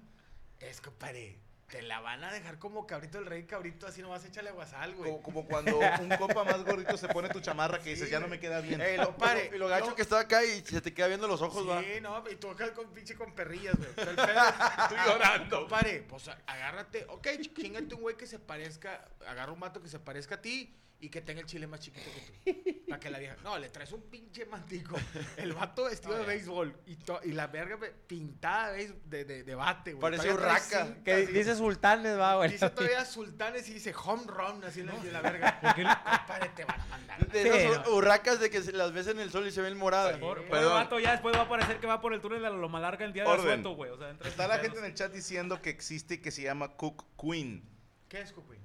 Es 0.60 0.80
compadre. 0.80 1.38
Te 1.68 1.82
la 1.82 2.00
van 2.00 2.24
a 2.24 2.32
dejar 2.32 2.58
como 2.58 2.86
cabrito 2.86 3.18
el 3.18 3.26
rey 3.26 3.44
cabrito, 3.44 3.86
así 3.86 4.00
nomás 4.00 4.24
échale 4.24 4.48
aguasal, 4.48 4.94
güey. 4.94 5.10
Como, 5.10 5.22
como 5.22 5.44
cuando 5.46 5.78
un 6.00 6.08
compa 6.16 6.42
más 6.42 6.64
gordito 6.64 6.96
se 6.96 7.08
pone 7.08 7.28
tu 7.28 7.40
chamarra 7.40 7.78
que 7.78 7.90
dices, 7.90 8.06
Sí, 8.06 8.12
ya 8.12 8.20
no 8.20 8.26
me 8.26 8.40
queda 8.40 8.60
bien. 8.62 8.80
Ey, 8.80 8.96
lo 8.96 9.14
pare. 9.18 9.50
Y 9.54 9.58
lo 9.58 9.68
gacho 9.68 9.88
Yo- 9.88 9.94
que 9.94 10.00
está 10.00 10.20
acá 10.20 10.42
y 10.44 10.62
se 10.64 10.80
te 10.80 10.94
queda 10.94 11.08
viendo 11.08 11.28
los 11.28 11.42
ojos, 11.42 11.68
va. 11.68 11.82
Sí, 11.82 12.00
no, 12.00 12.24
y 12.30 12.36
tú 12.36 12.48
acá 12.50 12.72
con 12.72 12.88
pinche 12.94 13.14
con 13.16 13.34
perrillas, 13.34 13.74
güey. 13.76 13.90
Estoy 13.90 14.06
llorando. 15.06 15.68
Pare, 15.68 16.06
pues 16.08 16.28
agárrate. 16.46 17.04
Ok, 17.10 17.26
ch- 17.26 17.54
chingate 17.54 17.94
un 17.94 18.00
güey 18.00 18.16
que 18.16 18.26
se 18.26 18.38
parezca. 18.38 19.04
Agarra 19.26 19.52
un 19.52 19.60
vato 19.60 19.82
que 19.82 19.88
se 19.90 19.98
parezca 19.98 20.36
a 20.36 20.40
ti 20.40 20.74
y 21.00 21.10
que 21.10 21.20
tenga 21.20 21.40
el 21.40 21.46
chile 21.46 21.66
más 21.68 21.78
chiquito 21.78 22.06
que 22.44 22.52
tú. 22.52 22.84
Para 22.88 22.98
que 22.98 23.08
la 23.10 23.18
vieja. 23.20 23.36
No, 23.44 23.56
le 23.56 23.68
traes 23.68 23.92
un 23.92 24.02
pinche 24.02 24.46
mantico. 24.46 24.96
El 25.36 25.52
vato 25.52 25.84
vestido 25.84 26.16
de 26.18 26.24
béisbol 26.24 26.74
y, 26.86 26.96
to- 26.96 27.20
y 27.22 27.32
la 27.32 27.46
verga 27.46 27.76
ve- 27.76 27.94
pintada 28.06 28.72
de, 28.72 28.94
de, 29.04 29.24
de, 29.24 29.44
de 29.44 29.54
bate, 29.54 29.92
güey. 29.92 30.00
Parece 30.00 30.32
urraca. 30.32 30.96
Que 31.04 31.12
así. 31.12 31.26
dice 31.32 31.54
sultanes, 31.54 32.18
va, 32.18 32.34
güey. 32.36 32.50
Dice 32.50 32.68
todavía 32.70 33.04
sultanes 33.04 33.68
y 33.68 33.74
dice 33.74 33.94
home 33.94 34.24
run, 34.26 34.64
así 34.64 34.80
en 34.80 34.86
la, 34.86 34.94
en 34.96 35.12
la 35.12 35.20
verga. 35.20 35.60
Compadre, 36.18 36.48
te 36.56 36.64
van 36.64 36.80
a 36.80 36.86
mandar. 36.86 37.28
De 37.28 37.42
Sí, 37.42 37.48
esas 37.48 37.86
no. 37.86 37.94
urracas 37.94 38.40
de 38.40 38.50
que 38.50 38.60
se 38.62 38.72
las 38.72 38.92
ves 38.92 39.06
en 39.06 39.20
el 39.20 39.30
sol 39.30 39.46
y 39.46 39.52
se 39.52 39.60
ven 39.62 39.76
moradas. 39.78 40.16
Por, 40.18 40.38
por 40.38 40.48
Perdón. 40.50 40.64
el 40.78 40.82
vato 40.84 40.98
ya 40.98 41.12
después 41.12 41.36
va 41.36 41.42
a 41.42 41.48
parecer 41.48 41.78
que 41.78 41.86
va 41.86 42.00
por 42.00 42.12
el 42.12 42.20
túnel 42.20 42.42
de 42.42 42.50
la 42.50 42.56
Loma 42.56 42.80
Larga 42.80 43.04
el 43.04 43.12
día 43.12 43.22
de 43.22 43.30
asueto, 43.30 43.76
güey. 43.76 43.92
O 43.92 43.98
sea, 43.98 44.16
Está 44.24 44.48
la 44.48 44.58
gente 44.58 44.78
en 44.80 44.84
el 44.86 44.94
chat 44.94 45.12
diciendo 45.12 45.62
que 45.62 45.70
existe 45.70 46.14
y 46.14 46.18
que 46.18 46.32
se 46.32 46.42
llama 46.42 46.76
Cook 46.76 47.04
Queen. 47.16 47.62
¿Qué 48.08 48.20
es, 48.22 48.32
Cucuy? 48.32 48.57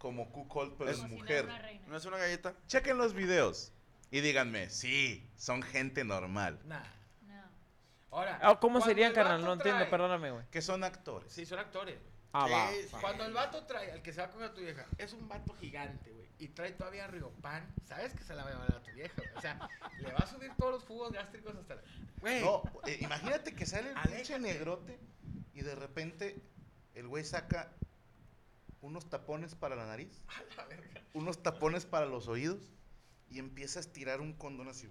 Como 0.00 0.32
cuckold, 0.32 0.76
pero 0.78 0.90
es 0.90 0.98
mujer. 0.98 1.46
¿No 1.86 1.96
es 1.96 2.04
una 2.06 2.16
galleta? 2.16 2.54
Chequen 2.66 2.96
los 2.96 3.12
videos 3.12 3.70
y 4.10 4.20
díganme, 4.20 4.70
sí, 4.70 5.30
son 5.36 5.62
gente 5.62 6.04
normal. 6.04 6.58
Nah. 6.64 6.82
No. 7.20 7.42
Ahora. 8.10 8.40
Ah, 8.42 8.58
¿Cómo 8.58 8.80
serían, 8.80 9.10
el 9.10 9.14
carnal? 9.14 9.44
No 9.44 9.52
entiendo, 9.52 9.88
perdóname, 9.90 10.30
güey. 10.30 10.44
Que 10.50 10.62
son 10.62 10.82
actores. 10.84 11.30
Sí, 11.30 11.44
son 11.44 11.58
actores. 11.58 11.98
Ah, 12.32 12.48
va. 12.48 12.70
Cuando 13.00 13.26
el 13.26 13.34
vato 13.34 13.66
trae, 13.66 13.92
al 13.92 14.00
que 14.02 14.12
se 14.12 14.20
va 14.20 14.28
a 14.28 14.30
comer 14.30 14.48
a 14.48 14.54
tu 14.54 14.62
vieja, 14.62 14.86
es 14.96 15.12
un 15.12 15.28
vato 15.28 15.54
gigante, 15.60 16.10
güey. 16.12 16.28
Y 16.38 16.48
trae 16.48 16.72
todavía 16.72 17.06
Riopan, 17.06 17.70
sabes 17.84 18.14
que 18.14 18.24
se 18.24 18.34
la 18.34 18.44
va 18.44 18.50
a 18.50 18.52
llevar 18.54 18.74
a 18.74 18.82
tu 18.82 18.90
vieja, 18.92 19.14
güey. 19.16 19.36
O 19.36 19.40
sea, 19.42 19.68
le 20.00 20.12
va 20.12 20.20
a 20.20 20.26
subir 20.26 20.50
todos 20.56 20.72
los 20.72 20.84
jugos 20.84 21.12
gástricos 21.12 21.54
hasta 21.54 21.74
la. 21.74 21.82
Güey. 22.20 22.40
No, 22.40 22.62
eh, 22.86 22.96
imagínate 23.02 23.54
que 23.54 23.66
sale 23.66 23.90
el 23.90 24.10
pinche 24.10 24.38
negrote 24.38 24.98
y 25.52 25.60
de 25.60 25.74
repente 25.74 26.40
el 26.94 27.06
güey 27.06 27.24
saca 27.24 27.70
unos 28.82 29.08
tapones 29.08 29.54
para 29.54 29.76
la 29.76 29.86
nariz, 29.86 30.24
unos 31.14 31.42
tapones 31.42 31.86
para 31.86 32.06
los 32.06 32.28
oídos 32.28 32.72
y 33.28 33.38
empieza 33.38 33.78
a 33.78 33.82
estirar 33.82 34.20
un 34.20 34.32
condón 34.32 34.68
así. 34.68 34.88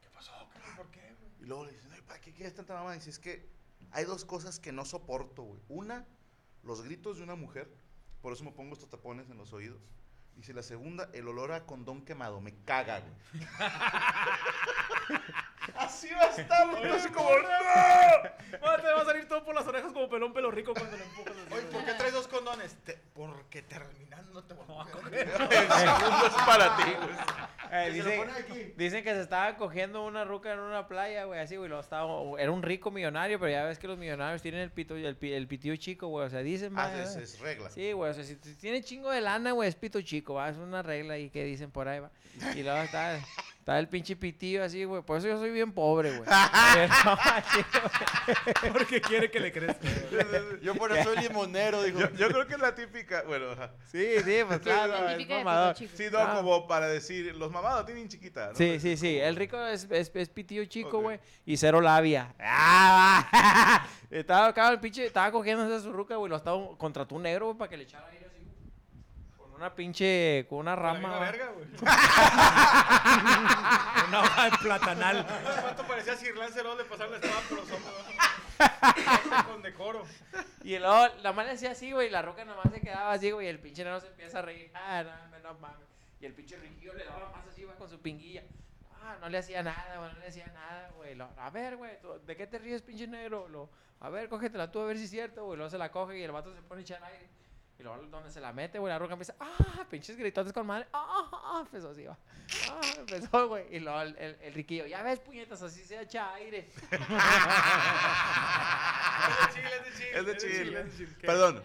¿Qué 0.00 0.08
pasó? 0.10 0.32
¿Por 0.76 0.90
qué, 0.90 1.00
güey? 1.00 1.32
Y 1.40 1.44
luego 1.46 1.66
le 1.66 1.72
dicen, 1.72 1.90
"Ay, 1.92 2.02
¿para 2.02 2.20
qué 2.20 2.32
quieres 2.32 2.54
tanta 2.54 2.74
mamá? 2.74 2.94
Y 2.94 2.98
dice, 2.98 3.10
es 3.10 3.18
que 3.18 3.48
hay 3.90 4.04
dos 4.04 4.24
cosas 4.24 4.58
que 4.58 4.72
no 4.72 4.84
soporto, 4.84 5.42
güey. 5.42 5.60
Una, 5.68 6.06
los 6.62 6.82
gritos 6.82 7.18
de 7.18 7.24
una 7.24 7.34
mujer, 7.34 7.72
por 8.20 8.32
eso 8.32 8.44
me 8.44 8.52
pongo 8.52 8.74
estos 8.74 8.90
tapones 8.90 9.28
en 9.30 9.38
los 9.38 9.52
oídos. 9.52 9.80
Dice, 10.36 10.54
la 10.54 10.62
segunda, 10.62 11.10
el 11.12 11.28
olor 11.28 11.52
a 11.52 11.66
condón 11.66 12.04
quemado, 12.04 12.40
me 12.40 12.54
caga, 12.64 13.00
güey. 13.00 13.12
así 15.76 16.08
va 16.14 16.22
a 16.22 16.30
estar, 16.30 16.68
güey, 16.70 16.90
así 16.90 17.08
como, 17.10 17.28
¡no! 17.30 17.42
Te 18.50 18.58
va 18.92 19.02
a 19.02 19.04
salir 19.04 19.28
todo 19.28 19.44
por 19.44 19.54
las 19.54 19.66
orejas 19.66 19.92
como 19.92 20.08
pelón 20.08 20.32
pelo 20.32 20.50
rico 20.50 20.72
cuando 20.74 20.96
le 20.96 21.04
empujas. 21.04 21.34
así, 21.36 21.54
Oye. 21.54 21.62
¿por 21.66 21.84
qué 21.84 21.92
traes 21.94 22.12
dos 22.12 22.28
condones? 22.28 22.74
Te- 22.84 22.98
porque 23.14 23.62
terminando 23.62 24.42
te 24.44 24.54
voy 24.54 24.64
a 24.80 24.90
coger. 24.90 25.14
El 25.28 25.68
segundo 25.70 26.26
es 26.26 26.32
para 26.46 26.76
ti, 26.76 26.82
güey. 26.96 27.42
Eh, 27.74 27.88
lo 27.88 28.74
dicen, 28.76 29.02
que 29.02 29.14
se 29.14 29.22
estaba 29.22 29.56
cogiendo 29.56 30.04
una 30.04 30.26
ruca 30.26 30.52
en 30.52 30.58
una 30.58 30.86
playa, 30.88 31.24
güey, 31.24 31.40
así, 31.40 31.56
güey. 31.56 31.70
Lo 31.70 31.80
estaba, 31.80 32.06
era 32.38 32.50
un 32.50 32.62
rico 32.62 32.90
millonario, 32.90 33.38
pero 33.40 33.50
ya 33.50 33.64
ves 33.64 33.78
que 33.78 33.88
los 33.88 33.96
millonarios 33.96 34.42
tienen 34.42 34.60
el 34.60 34.70
pito, 34.70 34.94
el, 34.94 35.16
el 35.22 35.46
pitillo 35.48 35.76
chico, 35.76 36.08
güey. 36.08 36.26
O 36.26 36.30
sea, 36.30 36.40
dicen, 36.40 36.74
Ah, 36.76 36.88
va, 36.88 37.02
es, 37.02 37.16
es 37.16 37.38
regla. 37.40 37.70
Sí, 37.70 37.92
güey, 37.92 38.10
o 38.10 38.14
sea, 38.14 38.24
si 38.24 38.36
tiene 38.36 38.82
chingo 38.82 39.10
de 39.10 39.22
lana, 39.22 39.52
güey, 39.52 39.70
es 39.70 39.74
pito 39.76 40.02
chico, 40.02 40.34
va, 40.34 40.50
es 40.50 40.56
una 40.58 40.82
regla 40.82 41.14
ahí 41.14 41.30
que 41.30 41.44
dicen 41.44 41.70
por 41.70 41.88
ahí, 41.88 42.00
va. 42.00 42.10
Y 42.54 42.62
luego 42.62 42.82
está, 42.82 43.18
está 43.62 43.78
el 43.78 43.88
pinche 43.88 44.16
pitillo 44.16 44.64
así, 44.64 44.82
güey, 44.82 45.02
por 45.02 45.18
eso 45.18 45.28
yo 45.28 45.38
soy 45.38 45.52
bien 45.52 45.70
pobre, 45.70 46.16
güey. 46.18 46.28
Porque 48.72 49.00
quiere 49.00 49.30
que 49.30 49.38
le 49.38 49.52
crezca. 49.52 49.86
Yo 50.62 50.74
por 50.74 50.90
eso 50.92 51.14
soy 51.14 51.22
limonero, 51.22 51.82
dijo. 51.84 52.00
Yo, 52.00 52.10
yo 52.10 52.28
creo 52.28 52.46
que 52.48 52.54
es 52.54 52.60
la 52.60 52.74
típica, 52.74 53.22
bueno, 53.22 53.52
ajá. 53.52 53.70
sí, 53.90 54.04
sí, 54.24 54.38
pues 54.46 54.58
claro, 54.60 54.92
La 54.92 55.12
es 55.12 55.18
típica 55.18 55.36
de 55.38 55.44
mamador. 55.44 55.74
pito 55.76 55.86
chico. 55.86 55.96
Sí, 55.96 56.04
no, 56.12 56.18
Ah. 56.18 56.34
como 56.36 56.66
para 56.66 56.88
decir, 56.88 57.34
los 57.36 57.50
mamados 57.52 57.86
tienen 57.86 58.08
chiquita, 58.08 58.48
¿no? 58.48 58.54
Sí, 58.56 58.80
sí, 58.80 58.96
sí. 58.96 59.16
El 59.18 59.36
rico 59.36 59.64
es, 59.64 59.86
es, 59.90 60.10
es 60.14 60.28
pitillo 60.28 60.64
chico, 60.64 60.98
Ok. 60.98 61.02
güey. 61.04 61.20
Y 61.46 61.56
cero 61.56 61.80
labia. 61.80 62.34
Ah, 62.40 63.86
estaba, 64.10 64.48
acá 64.48 64.68
el 64.70 64.80
pinche, 64.80 65.06
estaba 65.06 65.30
cogiendo 65.30 65.64
esa 65.66 65.80
su 65.82 65.92
ruca, 65.92 66.16
güey. 66.16 66.28
Lo 66.30 66.36
estaba, 66.36 66.58
contrató 66.76 67.14
un 67.14 67.22
negro, 67.22 67.46
güey, 67.46 67.58
para 67.58 67.68
que 67.70 67.76
le 67.76 67.84
echara 67.84 68.08
aire 68.08 68.26
una 69.62 69.72
pinche, 69.76 70.44
con 70.48 70.58
una 70.58 70.74
rama. 70.74 71.18
güey. 71.18 71.20
verga, 71.20 71.52
güey. 71.52 71.66
Una 74.08 74.20
hoja 74.20 74.50
de 74.50 74.58
platanal. 74.58 75.24
Vato 75.62 75.86
parecía 75.86 76.16
Sir 76.16 76.36
Lancelot 76.36 76.76
le 76.78 76.84
pasaron 76.84 77.12
la 77.12 77.18
espada 77.18 77.40
por 77.48 77.58
los 77.58 77.70
hombros. 77.70 78.06
Con 79.46 79.62
decoro. 79.62 80.02
Y 80.64 80.76
luego 80.78 81.06
la 81.22 81.32
mano 81.32 81.52
hacía 81.52 81.70
así, 81.70 81.92
güey. 81.92 82.10
La 82.10 82.22
roca 82.22 82.44
nomás 82.44 82.72
se 82.72 82.80
quedaba 82.80 83.12
así, 83.12 83.30
güey. 83.30 83.46
Y 83.46 83.50
el 83.50 83.60
pinche 83.60 83.84
negro 83.84 84.00
se 84.00 84.08
empieza 84.08 84.40
a 84.40 84.42
reír. 84.42 84.70
Ah, 84.74 85.04
no, 85.30 85.38
no 85.38 85.54
mames. 85.60 85.86
Y 86.20 86.26
el 86.26 86.34
pinche 86.34 86.56
riquillo 86.56 86.92
le 86.94 87.04
daba 87.04 87.30
más 87.30 87.46
así, 87.46 87.62
güey, 87.64 87.76
con 87.76 87.88
su 87.88 88.00
pinguilla. 88.00 88.42
Ah, 89.00 89.16
no 89.20 89.28
le 89.28 89.38
hacía 89.38 89.62
nada, 89.62 89.96
güey. 89.98 90.12
No 90.12 90.18
le 90.18 90.26
hacía 90.26 90.46
nada, 90.48 90.90
güey. 90.96 91.14
Lo- 91.14 91.30
A 91.38 91.50
ver, 91.50 91.76
güey. 91.76 92.00
¿tú- 92.00 92.20
¿De 92.26 92.36
qué 92.36 92.48
te 92.48 92.58
ríes, 92.58 92.82
pinche 92.82 93.06
negro? 93.06 93.46
Lo, 93.48 93.70
a 94.00 94.08
ver, 94.10 94.28
cógetela 94.28 94.72
tú 94.72 94.80
a 94.80 94.86
ver 94.86 94.98
si 94.98 95.04
es 95.04 95.10
cierto, 95.10 95.44
güey. 95.44 95.56
Luego 95.56 95.70
se 95.70 95.78
la 95.78 95.92
coge 95.92 96.18
y 96.18 96.22
el 96.24 96.32
vato 96.32 96.52
se 96.52 96.60
pone 96.62 96.80
a 96.80 96.82
echar 96.82 97.02
aire. 97.04 97.28
Y 97.82 97.84
luego 97.84 98.00
donde 98.06 98.30
se 98.30 98.40
la 98.40 98.52
mete, 98.52 98.78
güey, 98.78 98.92
la 98.92 98.98
roca 99.00 99.14
empieza, 99.14 99.34
ah, 99.40 99.84
pinches 99.90 100.16
gritotes 100.16 100.52
con 100.52 100.64
madre, 100.64 100.86
ah, 100.92 101.04
ah, 101.32 101.42
ah", 101.46 101.62
empezó 101.62 101.90
así, 101.90 102.04
va. 102.04 102.16
Ah, 102.70 102.80
empezó, 102.96 103.48
güey. 103.48 103.74
Y 103.74 103.80
luego 103.80 104.00
el, 104.02 104.16
el, 104.18 104.38
el 104.40 104.54
riquillo, 104.54 104.86
ya 104.86 105.02
ves, 105.02 105.18
puñetas, 105.18 105.60
así 105.62 105.84
se 105.84 106.00
echa 106.00 106.32
aire. 106.34 106.70
Es 109.22 109.46
de 109.46 109.52
Chile, 109.54 109.70
es 109.74 109.84
de 109.84 109.92
Chile. 109.96 110.10
Es 110.14 110.26
de 110.26 110.36
Chile. 110.36 110.80
es 110.80 110.86
de 110.86 110.96
Chile. 110.96 111.16
¿Qué? 111.20 111.26
Perdón. 111.26 111.62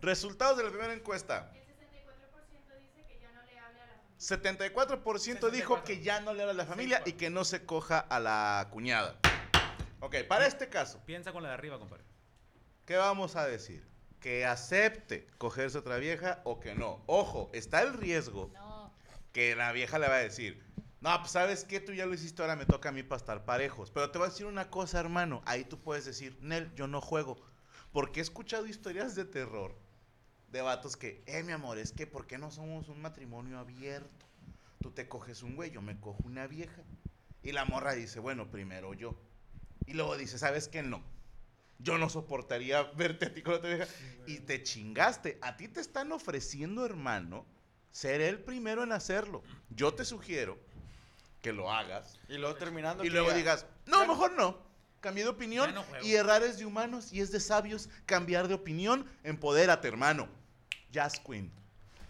Resultados 0.00 0.56
de 0.56 0.64
la 0.64 0.70
primera 0.70 0.94
encuesta. 0.94 1.50
El 1.52 1.60
64% 4.18 5.50
dice 5.50 5.50
74% 5.50 5.50
dijo 5.50 5.84
que 5.84 6.00
ya 6.00 6.20
no 6.20 6.32
le 6.32 6.42
habla 6.42 6.52
a 6.54 6.56
la 6.56 6.64
familia 6.64 7.02
y 7.04 7.12
que 7.12 7.28
no 7.28 7.44
se 7.44 7.66
coja 7.66 7.98
a 7.98 8.18
la 8.18 8.68
cuñada. 8.70 9.18
Ok, 10.00 10.24
para 10.26 10.46
este 10.46 10.70
caso, 10.70 11.02
Piensa 11.04 11.32
con 11.32 11.42
la 11.42 11.50
de 11.50 11.54
arriba, 11.54 11.78
compadre. 11.78 12.04
¿qué 12.86 12.96
vamos 12.96 13.36
a 13.36 13.46
decir? 13.46 13.95
Que 14.20 14.44
acepte 14.44 15.26
cogerse 15.38 15.78
otra 15.78 15.98
vieja 15.98 16.40
o 16.44 16.58
que 16.60 16.74
no. 16.74 17.02
Ojo, 17.06 17.50
está 17.52 17.82
el 17.82 17.94
riesgo 17.94 18.50
No. 18.54 18.92
que 19.32 19.54
la 19.54 19.72
vieja 19.72 19.98
le 19.98 20.08
va 20.08 20.14
a 20.16 20.18
decir, 20.18 20.64
no, 21.00 21.16
pues 21.20 21.32
sabes 21.32 21.64
qué, 21.64 21.78
tú 21.78 21.92
ya 21.92 22.06
lo 22.06 22.14
hiciste, 22.14 22.42
ahora 22.42 22.56
me 22.56 22.66
toca 22.66 22.88
a 22.88 22.92
mí 22.92 23.02
para 23.02 23.18
estar 23.18 23.44
parejos. 23.44 23.90
Pero 23.90 24.10
te 24.10 24.18
voy 24.18 24.26
a 24.26 24.30
decir 24.30 24.46
una 24.46 24.70
cosa, 24.70 24.98
hermano, 24.98 25.42
ahí 25.44 25.64
tú 25.64 25.78
puedes 25.78 26.04
decir, 26.04 26.36
Nel, 26.40 26.74
yo 26.74 26.86
no 26.88 27.00
juego. 27.00 27.36
Porque 27.92 28.20
he 28.20 28.22
escuchado 28.22 28.66
historias 28.66 29.14
de 29.14 29.24
terror 29.24 29.74
de 30.50 30.62
vatos 30.62 30.96
que, 30.96 31.22
eh, 31.26 31.42
mi 31.42 31.52
amor, 31.52 31.78
es 31.78 31.92
que 31.92 32.06
¿por 32.06 32.26
qué 32.26 32.38
no 32.38 32.50
somos 32.50 32.88
un 32.88 33.00
matrimonio 33.02 33.58
abierto? 33.58 34.26
Tú 34.80 34.90
te 34.90 35.08
coges 35.08 35.42
un 35.42 35.54
güey, 35.56 35.70
yo 35.70 35.82
me 35.82 35.98
cojo 36.00 36.18
una 36.24 36.46
vieja. 36.46 36.82
Y 37.42 37.52
la 37.52 37.64
morra 37.64 37.92
dice, 37.92 38.18
bueno, 38.20 38.50
primero 38.50 38.94
yo. 38.94 39.14
Y 39.86 39.92
luego 39.92 40.16
dice, 40.16 40.38
¿sabes 40.38 40.68
qué? 40.68 40.82
No. 40.82 41.02
Yo 41.78 41.98
no 41.98 42.08
soportaría 42.08 42.82
verte 42.82 43.26
a 43.26 43.34
ti 43.34 43.42
con 43.42 43.54
otra 43.54 43.68
vieja. 43.74 43.86
y 44.26 44.38
te 44.40 44.62
chingaste. 44.62 45.38
A 45.42 45.56
ti 45.56 45.68
te 45.68 45.80
están 45.80 46.10
ofreciendo, 46.12 46.84
hermano, 46.86 47.44
ser 47.92 48.20
el 48.20 48.38
primero 48.40 48.82
en 48.82 48.92
hacerlo. 48.92 49.42
Yo 49.70 49.92
te 49.94 50.04
sugiero 50.04 50.58
que 51.42 51.52
lo 51.52 51.70
hagas 51.70 52.18
Y 52.28 52.38
luego 52.38 52.56
terminando. 52.56 53.04
y 53.04 53.10
luego 53.10 53.28
diga, 53.28 53.56
digas, 53.56 53.66
no, 53.86 54.06
mejor 54.06 54.32
no. 54.32 54.64
Cambié 55.00 55.22
de 55.24 55.30
opinión 55.30 55.72
no 55.74 55.84
y 56.02 56.14
errar 56.14 56.42
es 56.42 56.58
de 56.58 56.64
humanos 56.66 57.12
y 57.12 57.20
es 57.20 57.30
de 57.30 57.38
sabios 57.38 57.88
cambiar 58.06 58.48
de 58.48 58.54
opinión. 58.54 59.06
Empodérate, 59.22 59.86
hermano. 59.86 60.28
Jazz 60.90 61.20
Queen. 61.20 61.52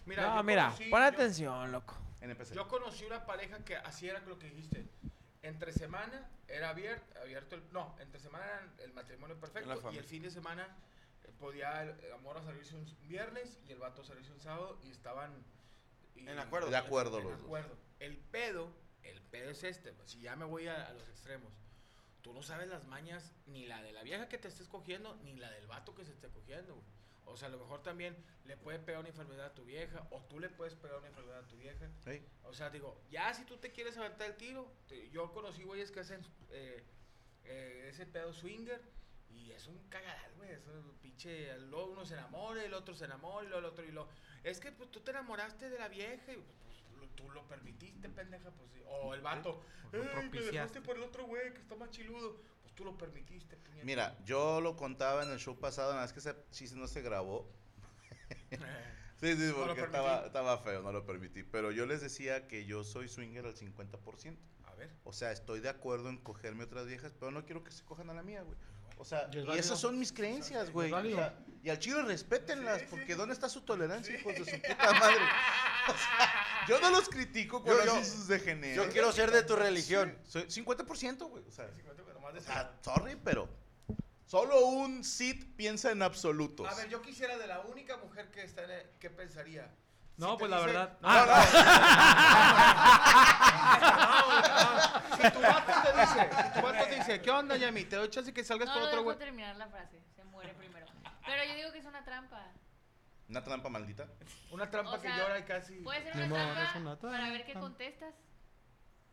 Mira, 0.06 0.35
no, 0.37 0.42
mira, 0.44 0.70
conocí- 0.70 0.90
pon 0.90 1.00
yo- 1.00 1.06
atención, 1.06 1.73
loco. 1.73 1.94
NPC. 2.20 2.54
Yo 2.54 2.66
conocí 2.68 3.04
una 3.04 3.26
pareja 3.26 3.58
que 3.64 3.76
así 3.76 4.08
era 4.08 4.20
lo 4.20 4.38
que 4.38 4.46
dijiste. 4.49 4.87
Entre 5.46 5.72
semana 5.72 6.28
era 6.48 6.70
abierto, 6.70 7.20
abierto 7.20 7.54
el, 7.56 7.62
no, 7.72 7.94
entre 8.00 8.20
semana 8.20 8.44
era 8.44 8.84
el 8.84 8.92
matrimonio 8.92 9.38
perfecto 9.38 9.68
y 9.92 9.98
el 9.98 10.04
fin 10.04 10.22
de 10.22 10.30
semana 10.30 10.66
eh, 11.24 11.32
podía 11.38 11.82
el, 11.82 12.10
la 12.10 12.16
morra 12.18 12.42
salirse 12.42 12.74
un 12.76 12.84
viernes 13.08 13.58
y 13.68 13.72
el 13.72 13.78
vato 13.78 14.02
salirse 14.04 14.32
un 14.32 14.40
sábado 14.40 14.78
y 14.82 14.90
estaban 14.90 15.32
y- 16.14 16.28
En 16.28 16.38
acuerdo. 16.38 16.70
De 16.70 16.76
acuerdo 16.76 17.18
en 17.18 17.24
los 17.24 17.32
dos. 17.38 17.44
acuerdo. 17.44 17.76
El 18.00 18.16
pedo, 18.16 18.72
el 19.02 19.20
pedo 19.22 19.50
es 19.50 19.62
este, 19.64 19.94
si 20.06 20.20
ya 20.20 20.34
me 20.36 20.44
voy 20.44 20.66
a, 20.68 20.86
a 20.88 20.92
los 20.92 21.08
extremos. 21.08 21.52
Tú 22.22 22.32
no 22.32 22.42
sabes 22.42 22.66
las 22.68 22.84
mañas 22.86 23.32
ni 23.46 23.66
la 23.66 23.80
de 23.82 23.92
la 23.92 24.02
vieja 24.02 24.28
que 24.28 24.38
te 24.38 24.48
estés 24.48 24.66
cogiendo 24.68 25.14
ni 25.22 25.36
la 25.36 25.48
del 25.50 25.66
vato 25.68 25.94
que 25.94 26.04
se 26.04 26.12
esté 26.12 26.28
cogiendo, 26.28 26.74
güey. 26.74 26.86
O 27.26 27.37
sea, 27.37 27.49
a 27.49 27.50
lo 27.50 27.59
mejor 27.59 27.83
también 27.83 28.16
le 28.45 28.56
puede 28.56 28.78
pegar 28.78 29.00
una 29.00 29.09
enfermedad 29.11 29.47
a 29.47 29.54
tu 29.54 29.64
vieja 29.64 30.06
o 30.11 30.23
tú 30.23 30.38
le 30.40 30.49
puedes 30.49 30.75
pegar 30.75 30.99
una 30.99 31.09
enfermedad 31.09 31.40
a 31.40 31.47
tu 31.49 31.56
vieja. 31.56 31.90
O 32.45 32.52
sea, 32.54 32.71
digo, 32.71 33.00
ya 33.11 33.35
si 33.35 33.45
tú 33.45 33.56
te 33.59 33.73
quieres 33.73 33.97
aventar 33.97 34.28
el 34.30 34.37
tiro, 34.37 34.71
te- 34.88 35.11
yo 35.11 35.33
conocí 35.33 35.64
güeyes 35.64 35.90
que 35.90 36.00
hacen 36.00 36.23
eh, 36.50 36.85
eh, 37.45 37.88
ese 37.90 38.06
pedo 38.06 38.33
swinger 38.33 38.80
y 39.28 39.50
es 39.50 39.66
un 39.66 39.76
cagadal, 39.88 40.33
güey. 40.37 40.50
Eso 40.52 40.71
pinche, 41.02 41.59
luego 41.59 41.87
uno 41.92 42.04
se 42.06 42.14
enamora, 42.14 42.64
el 42.64 42.73
otro 42.75 42.95
se 42.95 43.04
enamora 43.04 43.45
y 43.45 43.49
luego 43.50 43.59
el 43.66 43.73
otro 43.73 43.85
y 43.85 43.90
lo. 43.90 44.09
Es 44.45 44.61
que 44.61 44.71
pues, 44.73 44.90
tú 44.90 45.00
te 45.00 45.11
enamoraste 45.11 45.68
de 45.68 45.78
la 45.78 45.88
vieja 45.88 46.33
y 46.33 46.37
pues, 46.37 46.85
tú 47.16 47.28
lo 47.30 47.46
permitiste, 47.49 48.08
pendeja, 48.08 48.50
pues 48.50 48.70
sí. 48.73 48.80
O 48.87 49.14
el 49.14 49.20
vato, 49.20 49.62
"Ey, 49.92 50.28
me 50.30 50.40
dejaste 50.40 50.80
por 50.80 50.96
el 50.96 51.02
otro 51.02 51.25
güey 51.26 51.52
que 51.52 51.61
está 51.61 51.75
más 51.75 51.90
chiludo. 51.90 52.40
Pues 52.62 52.75
tú 52.75 52.85
lo 52.85 52.96
permitiste, 52.96 53.56
puñeta. 53.56 53.85
Mira, 53.85 54.18
yo 54.25 54.61
lo 54.61 54.76
contaba 54.76 55.25
en 55.25 55.30
el 55.30 55.38
show 55.38 55.58
pasado, 55.58 55.90
nada 55.92 56.02
más 56.02 56.12
que 56.12 56.20
ese 56.20 56.37
chiste 56.50 56.76
no 56.76 56.87
se 56.87 57.02
grabó. 57.02 57.50
Sí, 59.18 59.35
sí, 59.35 59.46
lo 59.46 59.64
porque 59.64 59.80
estaba, 59.80 60.26
estaba 60.26 60.58
feo, 60.58 60.82
no 60.82 60.92
lo 60.92 61.06
permití. 61.06 61.42
Pero 61.42 61.70
yo 61.70 61.87
les 61.87 62.02
decía 62.02 62.46
que 62.46 62.66
yo 62.66 62.85
soy 62.85 63.08
swinger 63.08 63.46
al 63.46 63.54
50%. 63.54 64.37
A 64.66 64.75
ver. 64.75 64.90
O 65.04 65.12
sea, 65.14 65.32
estoy 65.32 65.61
de 65.61 65.70
acuerdo 65.70 66.11
en 66.11 66.18
cogerme 66.18 66.64
otras 66.64 66.87
viejas, 66.87 67.14
pero 67.18 67.30
no 67.30 67.46
quiero 67.46 67.64
que 67.64 67.70
se 67.70 67.82
cojan 67.82 68.11
a 68.11 68.14
la 68.14 68.23
mía, 68.23 68.42
güey. 68.42 68.58
O 68.99 69.04
sea, 69.06 69.30
Y 69.32 69.58
esas 69.58 69.78
son 69.80 69.99
mis 69.99 70.12
creencias, 70.12 70.71
güey. 70.71 70.93
O 70.93 71.02
sea, 71.02 71.34
y 71.62 71.71
al 71.71 71.78
chile 71.78 72.02
respétenlas, 72.02 72.82
porque 72.90 73.14
¿dónde 73.14 73.32
está 73.34 73.49
su 73.49 73.62
tolerancia, 73.62 74.19
hijos 74.19 74.34
de 74.34 74.45
su 74.45 74.60
puta 74.62 74.93
madre? 74.93 75.17
O 75.88 75.93
sea, 75.93 76.46
yo 76.68 76.80
no 76.80 76.90
los 76.90 77.08
critico 77.08 77.62
cuando 77.62 77.84
Yo- 77.84 77.86
yo- 77.86 77.92
hacen 78.00 78.12
sus 78.12 78.28
degeneres. 78.28 78.76
Yo 78.76 78.88
quiero 78.90 79.12
ser 79.12 79.30
de 79.30 79.42
tu 79.42 79.56
religión. 79.56 80.16
Soy 80.24 80.42
50%, 80.50 81.28
güey. 81.28 81.44
O 81.46 81.50
sea, 81.50 81.66
Nomás 82.14 82.30
o 82.30 82.32
decía. 82.34 82.52
sea, 82.54 82.72
sorry, 82.82 83.16
pero 83.22 83.48
solo 84.26 84.66
un 84.66 85.04
Sith 85.04 85.44
piensa 85.56 85.90
en 85.90 86.02
absolutos. 86.02 86.66
A 86.70 86.74
ver, 86.74 86.88
yo 86.88 87.00
quisiera 87.02 87.36
de 87.38 87.46
la 87.46 87.60
única 87.60 87.96
mujer 87.98 88.30
que 88.30 88.42
está 88.44 88.64
en 88.64 88.70
el- 88.70 88.86
¿qué 88.98 89.10
pensaría? 89.10 89.70
No, 90.16 90.32
Si 90.32 90.38
pues 90.38 90.50
la 90.50 90.56
dice- 90.60 90.66
verdad. 90.72 90.98
No, 91.02 91.26
no. 91.26 91.36
Si 95.16 95.30
tu 95.32 95.40
vato 95.40 95.72
te 95.82 96.00
dice, 96.00 96.30
si 96.36 96.52
tu 96.60 96.60
vato 96.66 96.84
te 96.88 96.94
dice, 96.96 97.20
¿qué 97.22 97.30
onda, 97.30 97.56
Yami? 97.56 97.84
Te 97.84 97.96
doy 97.96 98.08
chance 98.10 98.32
que 98.32 98.44
salgas 98.44 98.68
No, 98.68 98.72
con 98.74 98.82
no 98.82 98.88
otro 98.88 99.02
güey. 99.02 99.18
terminar 99.18 99.56
la 99.56 99.66
frase. 99.68 100.00
Se 100.14 100.24
muere 100.24 100.54
primero. 100.54 100.86
Pero 101.24 101.44
yo 101.44 101.54
digo 101.54 101.72
que 101.72 101.78
es 101.78 101.84
una 101.86 102.04
trampa. 102.04 102.46
Una 103.28 103.43
trampa 103.43 103.69
maldita. 103.69 104.08
Una 104.50 104.71
trampa 104.71 104.93
O 104.93 104.95
que 104.95 105.08
sea, 105.08 105.17
llora 105.19 105.39
y 105.39 105.43
casi. 105.45 105.80
Puede 105.80 106.02
ser 106.02 106.15
una 106.15 106.28
trampa 106.28 106.62
es 106.62 106.76
una 106.76 106.99
para 106.99 107.30
ver 107.30 107.45
qué 107.45 107.54
contestas. 107.54 108.15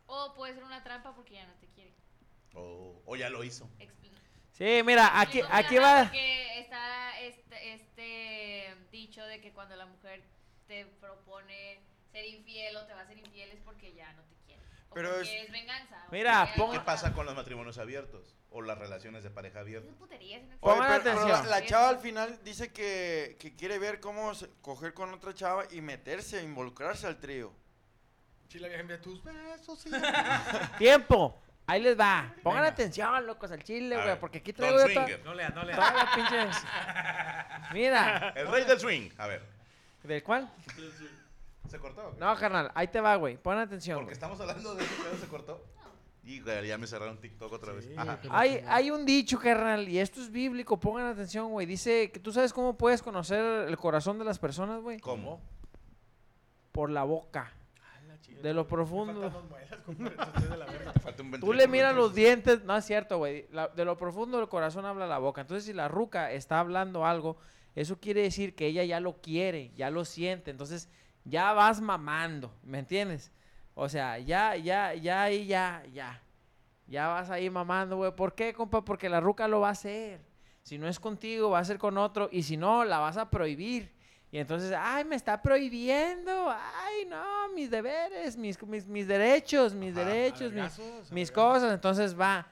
O 0.06 0.34
puede 0.34 0.54
ser 0.54 0.64
una 0.64 0.82
trampa 0.84 1.14
porque 1.14 1.34
ya 1.34 1.46
no 1.46 1.54
te 1.54 1.66
quiere. 1.68 1.94
O, 2.54 3.02
o 3.04 3.16
ya 3.16 3.28
lo 3.30 3.42
hizo. 3.42 3.68
Expl- 3.78 4.04
Sí, 4.52 4.82
mira, 4.84 5.20
aquí, 5.20 5.38
Explico, 5.40 5.48
aquí 5.66 5.78
va. 5.78 6.04
Porque 6.04 6.58
está 6.60 7.20
este, 7.20 7.72
este 7.74 8.76
dicho 8.92 9.24
de 9.26 9.40
que 9.40 9.52
cuando 9.52 9.74
la 9.74 9.86
mujer 9.86 10.22
te 10.68 10.86
propone 10.86 11.80
ser 12.14 12.24
infiel 12.26 12.76
o 12.76 12.86
te 12.86 12.94
va 12.94 13.00
a 13.02 13.06
ser 13.06 13.18
infiel 13.18 13.50
es 13.50 13.60
porque 13.64 13.92
ya 13.94 14.12
no 14.14 14.22
te 14.22 14.34
quiere. 14.46 14.62
O 14.88 14.94
Pero 14.94 15.10
porque 15.10 15.36
es- 15.40 15.44
es, 15.46 15.52
venganza. 15.52 16.06
Mira, 16.12 16.54
ponga- 16.56 16.72
¿Qué 16.78 16.80
pasa 16.80 17.12
con 17.12 17.26
los 17.26 17.34
matrimonios 17.34 17.76
abiertos? 17.78 18.34
O 18.50 18.62
las 18.62 18.78
relaciones 18.78 19.24
de 19.24 19.30
pareja 19.30 19.58
abiertas. 19.60 19.88
Esas 19.88 19.98
puterías, 19.98 20.42
no 20.44 20.48
Oye, 20.50 20.58
Pongan 20.60 20.88
pero- 20.88 21.02
pero 21.02 21.16
atención. 21.18 21.50
la, 21.50 21.60
la 21.60 21.66
chava 21.66 21.88
al 21.88 21.98
final 21.98 22.38
dice 22.44 22.72
que, 22.72 23.36
que 23.40 23.56
quiere 23.56 23.78
ver 23.80 23.98
cómo 23.98 24.32
se- 24.34 24.48
coger 24.62 24.94
con 24.94 25.12
otra 25.12 25.34
chava 25.34 25.64
y 25.72 25.80
meterse, 25.80 26.40
involucrarse 26.42 27.06
al 27.08 27.18
trío. 27.18 27.52
Si 28.48 28.60
la 28.60 28.68
vieja 28.68 28.82
envía 28.82 29.00
tus 29.02 29.22
besos, 29.24 29.80
sí. 29.80 29.90
Tiempo. 30.78 31.40
Ahí 31.66 31.80
les 31.82 31.98
va. 31.98 32.32
Pongan 32.44 32.60
Venga. 32.62 32.72
atención, 32.74 33.26
locos, 33.26 33.50
al 33.50 33.64
chile, 33.64 33.96
güey. 34.00 34.20
Porque 34.20 34.38
aquí 34.38 34.52
traigo 34.52 34.78
yo 34.86 34.94
toda. 34.94 35.18
No 35.24 35.34
leas, 35.34 35.54
no 35.54 35.64
leas. 35.64 35.78
toda 35.78 36.04
la 36.04 36.14
pinche. 36.14 36.58
Mira. 37.72 38.32
El 38.36 38.46
rey 38.48 38.64
del 38.64 38.78
swing. 38.78 39.10
A 39.18 39.26
ver. 39.26 39.42
¿Del 40.04 40.22
cuál? 40.22 40.48
¿Se 41.68 41.78
cortó? 41.78 42.14
No, 42.18 42.34
carnal. 42.36 42.70
Ahí 42.74 42.88
te 42.88 43.00
va, 43.00 43.16
güey. 43.16 43.36
Pon 43.36 43.58
atención. 43.58 43.96
Porque 43.96 44.06
güey. 44.06 44.14
estamos 44.14 44.40
hablando 44.40 44.74
de 44.74 44.84
pedo, 44.84 45.16
se 45.20 45.26
cortó. 45.28 45.64
Y 46.22 46.40
güey, 46.40 46.66
ya 46.66 46.78
me 46.78 46.86
cerraron 46.86 47.18
TikTok 47.18 47.52
otra 47.52 47.72
vez. 47.72 47.88
Ajá. 47.96 48.18
Hay, 48.30 48.64
hay 48.66 48.90
un 48.90 49.04
dicho, 49.04 49.38
carnal, 49.38 49.88
y 49.88 49.98
esto 49.98 50.20
es 50.20 50.30
bíblico, 50.30 50.78
pongan 50.78 51.06
atención, 51.06 51.50
güey. 51.50 51.66
Dice 51.66 52.10
que 52.10 52.20
tú 52.20 52.32
sabes 52.32 52.52
cómo 52.52 52.76
puedes 52.76 53.02
conocer 53.02 53.68
el 53.68 53.76
corazón 53.76 54.18
de 54.18 54.24
las 54.24 54.38
personas, 54.38 54.80
güey. 54.80 54.98
¿Cómo? 55.00 55.40
Por 56.72 56.90
la 56.90 57.04
boca. 57.04 57.52
De 58.42 58.52
lo 58.52 58.66
profundo. 58.66 59.32
Tú 61.40 61.52
le 61.52 61.66
miras 61.66 61.94
los 61.94 62.14
dientes, 62.14 62.62
no 62.64 62.76
es 62.76 62.84
cierto, 62.84 63.18
güey. 63.18 63.46
De 63.74 63.84
lo 63.84 63.96
profundo 63.96 64.38
del 64.38 64.48
corazón 64.48 64.84
habla 64.84 65.06
la 65.06 65.18
boca. 65.18 65.40
Entonces, 65.42 65.64
si 65.64 65.72
la 65.72 65.88
ruca 65.88 66.30
está 66.30 66.60
hablando 66.60 67.06
algo, 67.06 67.36
eso 67.74 67.98
quiere 68.00 68.22
decir 68.22 68.54
que 68.54 68.66
ella 68.66 68.84
ya 68.84 69.00
lo 69.00 69.20
quiere, 69.20 69.72
ya 69.74 69.90
lo 69.90 70.04
siente. 70.04 70.50
Entonces, 70.50 70.88
ya 71.24 71.52
vas 71.52 71.80
mamando, 71.80 72.54
¿me 72.62 72.78
entiendes? 72.78 73.32
O 73.74 73.88
sea, 73.88 74.18
ya, 74.18 74.56
ya, 74.56 74.94
ya, 74.94 75.22
ahí, 75.22 75.46
ya, 75.46 75.82
ya. 75.92 76.22
Ya 76.86 77.08
vas 77.08 77.30
ahí 77.30 77.50
mamando, 77.50 77.96
güey. 77.96 78.14
¿Por 78.14 78.34
qué, 78.34 78.52
compa? 78.52 78.84
Porque 78.84 79.08
la 79.08 79.20
ruca 79.20 79.48
lo 79.48 79.60
va 79.60 79.68
a 79.68 79.72
hacer. 79.72 80.20
Si 80.62 80.78
no 80.78 80.86
es 80.88 81.00
contigo, 81.00 81.50
va 81.50 81.58
a 81.58 81.64
ser 81.64 81.78
con 81.78 81.98
otro. 81.98 82.28
Y 82.30 82.42
si 82.42 82.56
no, 82.56 82.84
la 82.84 82.98
vas 82.98 83.16
a 83.16 83.30
prohibir. 83.30 83.92
Y 84.30 84.38
entonces, 84.38 84.72
ay, 84.76 85.04
me 85.04 85.16
está 85.16 85.40
prohibiendo. 85.42 86.50
Ay, 86.50 87.06
no, 87.08 87.48
mis 87.54 87.70
deberes, 87.70 88.36
mis, 88.36 88.62
mis, 88.62 88.86
mis 88.86 89.06
derechos, 89.08 89.74
mis 89.74 89.96
Ajá, 89.96 90.06
derechos, 90.06 90.52
mis, 90.52 91.12
mis 91.12 91.32
cosas. 91.32 91.72
Entonces 91.72 92.18
va. 92.18 92.46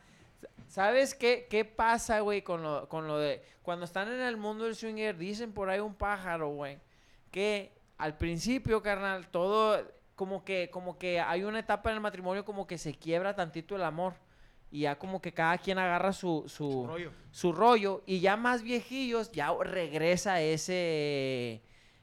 ¿Sabes 0.68 1.14
qué, 1.14 1.46
qué 1.50 1.64
pasa, 1.64 2.20
güey, 2.20 2.42
con 2.42 2.62
lo, 2.62 2.88
con 2.88 3.06
lo 3.06 3.18
de... 3.18 3.42
Cuando 3.62 3.85
están 3.85 4.08
en 4.08 4.20
el 4.20 4.38
mundo 4.38 4.64
del 4.64 4.74
swinger, 4.74 5.16
dicen 5.18 5.52
por 5.52 5.68
ahí 5.68 5.80
un 5.80 5.94
pájaro, 5.94 6.48
güey, 6.48 6.78
que 7.30 7.72
al 7.98 8.16
principio, 8.16 8.83
carnal, 8.83 9.28
todo 9.28 9.83
como 10.14 10.44
que, 10.44 10.70
como 10.70 10.98
que 10.98 11.20
hay 11.20 11.44
una 11.44 11.59
etapa 11.59 11.90
en 11.90 11.96
el 11.96 12.00
matrimonio 12.00 12.44
como 12.44 12.66
que 12.66 12.78
se 12.78 12.94
quiebra 12.94 13.35
tantito 13.35 13.76
el 13.76 13.83
amor. 13.83 14.14
Y 14.70 14.81
ya 14.81 14.98
como 14.98 15.20
que 15.20 15.33
cada 15.33 15.59
quien 15.59 15.78
agarra 15.78 16.12
su, 16.12 16.44
su, 16.46 16.87
rollo. 16.87 17.12
su 17.31 17.52
rollo. 17.52 18.02
Y 18.07 18.20
ya 18.20 18.37
más 18.37 18.62
viejillos, 18.62 19.31
ya 19.33 19.52
regresa 19.62 20.40
ese... 20.40 21.62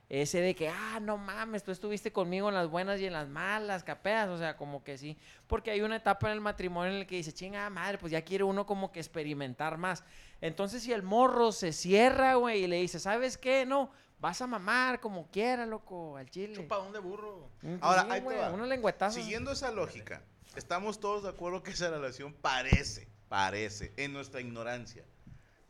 Ese 0.09 0.41
de 0.41 0.55
que, 0.55 0.69
ah, 0.69 0.99
no 0.99 1.17
mames, 1.17 1.63
tú 1.63 1.69
estuviste 1.69 2.11
conmigo 2.11 2.49
en 2.49 2.55
las 2.55 2.67
buenas 2.67 2.99
y 2.99 3.05
en 3.05 3.13
las 3.13 3.29
malas, 3.29 3.83
capeas, 3.83 4.27
o 4.29 4.39
sea, 4.39 4.57
como 4.57 4.83
que 4.83 4.97
sí. 4.97 5.15
Porque 5.45 5.69
hay 5.69 5.81
una 5.81 5.97
etapa 5.97 6.27
en 6.27 6.33
el 6.33 6.41
matrimonio 6.41 6.91
en 6.91 6.99
la 6.99 7.05
que 7.05 7.17
dice, 7.17 7.31
chinga 7.31 7.69
madre, 7.69 7.99
pues 7.99 8.11
ya 8.11 8.23
quiere 8.23 8.43
uno 8.43 8.65
como 8.65 8.91
que 8.91 8.99
experimentar 8.99 9.77
más. 9.77 10.03
Entonces, 10.41 10.81
si 10.81 10.93
el 10.93 11.03
morro 11.03 11.51
se 11.51 11.71
cierra, 11.71 12.33
güey, 12.35 12.63
y 12.63 12.67
le 12.67 12.77
dice, 12.77 12.99
¿sabes 12.99 13.37
qué? 13.37 13.67
No, 13.67 13.91
Vas 14.19 14.41
a 14.41 14.47
mamar 14.47 14.99
como 14.99 15.29
quiera, 15.31 15.65
loco, 15.65 16.17
al 16.17 16.29
chile. 16.29 16.53
Chupadón 16.55 16.91
de 16.91 16.99
burro. 16.99 17.49
Mm, 17.61 17.75
Ahora, 17.81 18.01
sí, 18.03 18.07
ahí 18.11 18.21
te 18.21 18.35
va. 18.37 18.51
Unos 18.51 18.67
lengüetazos. 18.67 19.15
Siguiendo 19.21 19.51
esa 19.51 19.71
lógica, 19.71 20.21
estamos 20.55 20.99
todos 20.99 21.23
de 21.23 21.29
acuerdo 21.29 21.63
que 21.63 21.71
esa 21.71 21.89
relación 21.89 22.33
parece, 22.33 23.07
parece, 23.29 23.93
en 23.95 24.11
nuestra 24.11 24.41
ignorancia, 24.41 25.05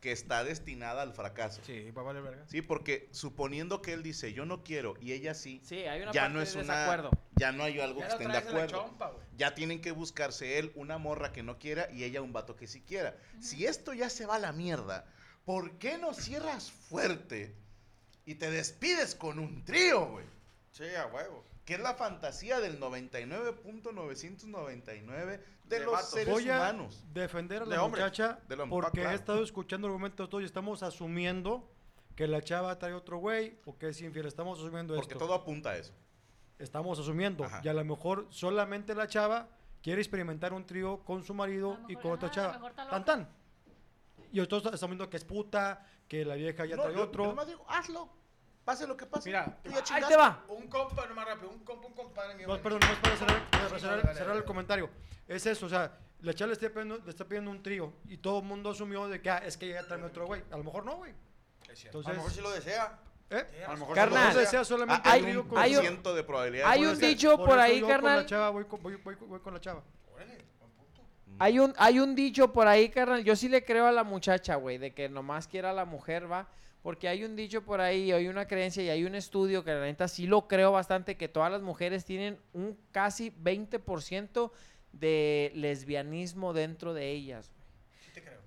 que 0.00 0.10
está 0.10 0.42
destinada 0.42 1.02
al 1.02 1.12
fracaso. 1.12 1.60
Sí, 1.64 1.90
va 1.92 2.02
a 2.02 2.04
valer 2.06 2.22
verga. 2.22 2.44
Sí, 2.48 2.60
porque 2.62 3.08
suponiendo 3.12 3.82
que 3.82 3.92
él 3.92 4.02
dice 4.02 4.32
yo 4.32 4.46
no 4.46 4.64
quiero 4.64 4.94
y 5.00 5.12
ella 5.12 5.34
sí, 5.34 5.60
Sí, 5.62 5.84
hay 5.84 6.02
una 6.02 6.10
ya 6.10 6.22
parte 6.22 6.34
no 6.34 6.40
es 6.42 6.54
de 6.54 6.60
una, 6.62 6.74
desacuerdo. 6.74 7.10
ya 7.36 7.52
no 7.52 7.62
hay 7.64 7.78
algo 7.80 8.00
Ya 8.00 8.06
que 8.06 8.12
estén 8.14 8.32
de 8.32 8.38
acuerdo. 8.38 8.66
chompa. 8.66 9.12
Ya 9.36 9.54
tienen 9.54 9.80
que 9.82 9.92
buscarse 9.92 10.58
él 10.58 10.72
una 10.74 10.96
morra 10.98 11.32
que 11.32 11.42
no 11.44 11.58
quiera 11.58 11.88
y 11.92 12.02
ella 12.04 12.20
un 12.22 12.32
vato 12.32 12.56
que 12.56 12.66
sí 12.66 12.80
quiera. 12.80 13.14
Si 13.40 13.66
esto 13.66 13.92
ya 13.92 14.08
se 14.10 14.24
va 14.26 14.36
a 14.36 14.38
la 14.40 14.52
mierda, 14.52 15.04
¿por 15.44 15.72
qué 15.78 15.98
no 15.98 16.14
cierras 16.14 16.70
fuerte 16.72 17.54
y 18.30 18.34
te 18.36 18.50
despides 18.50 19.14
con 19.14 19.38
un 19.38 19.64
trío, 19.64 20.06
güey? 20.06 20.24
Sí, 20.70 20.84
a 20.94 21.06
huevo. 21.06 21.44
Que 21.64 21.74
es 21.74 21.80
la 21.80 21.94
fantasía 21.94 22.60
del 22.60 22.80
99.999 22.80 25.26
de, 25.26 25.40
De 25.78 25.84
los 25.84 25.92
vatos. 25.92 26.10
seres 26.10 26.32
Voy 26.32 26.48
a 26.50 26.56
humanos. 26.56 27.02
defender 27.12 27.62
a 27.62 27.64
De 27.64 27.76
la 27.76 27.82
hombres. 27.84 28.04
muchacha 28.04 28.38
Del 28.48 28.60
hombre. 28.60 28.80
porque 28.80 29.00
claro. 29.00 29.16
he 29.16 29.18
estado 29.18 29.42
escuchando 29.42 29.86
argumentos 29.86 30.28
todos 30.28 30.42
y 30.42 30.46
estamos 30.46 30.82
asumiendo 30.82 31.68
que 32.16 32.26
la 32.26 32.42
chava 32.42 32.78
trae 32.78 32.92
otro 32.92 33.18
güey 33.18 33.58
o 33.64 33.76
que 33.78 33.88
es 33.88 34.00
infiel. 34.00 34.26
Estamos 34.26 34.58
asumiendo 34.58 34.94
Porque 34.94 35.14
esto. 35.14 35.24
todo 35.24 35.34
apunta 35.34 35.70
a 35.70 35.76
eso. 35.76 35.92
Estamos 36.58 36.98
asumiendo. 36.98 37.44
Ajá. 37.44 37.60
Y 37.64 37.68
a 37.68 37.72
lo 37.74 37.84
mejor 37.84 38.26
solamente 38.30 38.94
la 38.94 39.08
chava 39.08 39.48
quiere 39.82 40.00
experimentar 40.02 40.52
un 40.52 40.66
trío 40.66 40.98
con 41.04 41.24
su 41.24 41.32
marido 41.34 41.78
y 41.88 41.96
con 41.96 42.12
otra 42.12 42.30
chava. 42.30 42.72
Tan 42.90 43.04
tan. 43.04 43.28
Y 44.32 44.36
nosotros 44.38 44.74
estamos 44.74 44.90
viendo 44.90 45.08
que 45.10 45.16
es 45.16 45.24
puta, 45.24 45.86
que 46.06 46.24
la 46.24 46.34
vieja 46.34 46.66
ya 46.66 46.76
No, 46.76 46.82
trae 46.82 46.94
yo- 46.94 47.02
otro. 47.04 47.24
yo 47.24 47.30
nomás 47.30 47.46
digo, 47.46 47.64
hazlo. 47.68 48.08
Pase 48.70 48.86
lo 48.86 48.96
que 48.96 49.04
pase. 49.04 49.28
Mira, 49.28 49.46
Tú 49.64 49.70
ya 49.72 49.94
Ahí 49.96 50.02
te 50.06 50.16
va. 50.16 50.44
Un 50.48 50.68
compa, 50.68 51.04
no 51.06 51.12
más 51.16 51.26
rápido, 51.26 51.50
un 51.50 51.58
compa, 51.64 51.88
un 51.88 51.92
compadre 51.92 52.36
mío. 52.36 52.46
No, 52.46 52.56
perdón, 52.62 52.78
no 52.86 52.92
es 52.92 52.98
para 53.00 53.16
cerrar, 53.16 53.50
para 53.50 53.68
Sí, 53.68 53.74
cerrar- 53.80 53.96
dale, 54.02 54.12
cerrar 54.14 54.28
dale. 54.28 54.38
el 54.38 54.44
comentario. 54.44 54.90
Es 55.26 55.44
eso, 55.46 55.66
o 55.66 55.68
sea, 55.68 55.98
la 56.20 56.32
chava 56.34 56.46
le 56.48 56.52
está 56.52 56.68
pidiendo, 56.68 56.98
le 56.98 57.10
está 57.10 57.24
pidiendo 57.24 57.50
un 57.50 57.64
trío 57.64 57.92
y 58.06 58.18
todo 58.18 58.38
el 58.38 58.44
mundo 58.44 58.70
asumió 58.70 59.08
de 59.08 59.20
que 59.20 59.28
ah, 59.28 59.38
es 59.44 59.56
que 59.56 59.70
ya 59.70 59.84
trae 59.88 60.00
otro 60.04 60.26
güey. 60.26 60.44
A 60.52 60.56
lo 60.56 60.62
mejor 60.62 60.84
no, 60.84 60.98
güey. 60.98 61.12
Es 61.68 61.80
cierto. 61.80 61.98
A 61.98 62.02
lo 62.02 62.08
mejor 62.10 62.14
Entonces, 62.30 62.36
sí 62.36 62.42
lo 62.42 62.50
desea. 62.52 62.98
¿eh? 63.30 63.64
A 63.66 63.72
lo 63.72 63.78
mejor 63.78 63.94
Carnal. 63.96 64.28
No 64.28 64.34
lo 64.34 64.38
desea 64.38 64.64
solamente 64.64 65.08
hay 65.08 65.22
trío 65.22 65.42
un 65.42 65.48
con 65.48 65.58
hay 65.58 65.74
un- 65.74 65.80
ciento 65.82 66.14
de 66.14 66.22
probabilidades. 66.22 66.72
hay 66.72 66.84
Por 66.84 66.92
un 66.92 66.98
dicho 67.00 67.36
por 67.38 67.48
eso 67.48 67.58
ahí, 67.60 67.80
yo 67.80 67.88
carnal. 67.88 68.14
Con 68.14 68.22
la 68.22 68.26
chava, 68.28 68.50
voy, 68.50 68.64
con- 68.66 68.82
voy- 68.84 68.96
voy- 69.02 69.14
voy 69.16 69.40
con 69.40 69.52
la 69.54 69.60
chava. 69.60 69.82
Hay 71.40 71.58
un, 71.58 71.74
hay 71.76 71.98
un 71.98 72.14
dicho 72.14 72.52
por 72.52 72.68
ahí, 72.68 72.88
carnal. 72.90 73.24
Yo 73.24 73.34
sí 73.34 73.48
le 73.48 73.64
creo 73.64 73.86
a 73.88 73.92
la 73.92 74.04
muchacha, 74.04 74.54
güey, 74.54 74.78
de 74.78 74.92
que 74.94 75.08
nomás 75.08 75.48
quiera 75.48 75.70
a 75.70 75.72
la 75.72 75.86
mujer, 75.86 76.30
va. 76.30 76.46
Porque 76.82 77.08
hay 77.08 77.24
un 77.24 77.36
dicho 77.36 77.62
por 77.62 77.80
ahí, 77.80 78.10
hay 78.10 78.28
una 78.28 78.46
creencia 78.46 78.82
y 78.82 78.88
hay 78.88 79.04
un 79.04 79.14
estudio 79.14 79.64
que 79.64 79.72
la 79.74 79.82
neta 79.82 80.08
sí 80.08 80.26
lo 80.26 80.48
creo 80.48 80.72
bastante, 80.72 81.16
que 81.16 81.28
todas 81.28 81.52
las 81.52 81.60
mujeres 81.60 82.04
tienen 82.04 82.38
un 82.54 82.76
casi 82.90 83.30
20% 83.30 84.50
de 84.92 85.52
lesbianismo 85.54 86.52
dentro 86.52 86.94
de 86.94 87.10
ellas. 87.10 87.50
Sí 88.02 88.10
te 88.14 88.22
creo. 88.22 88.40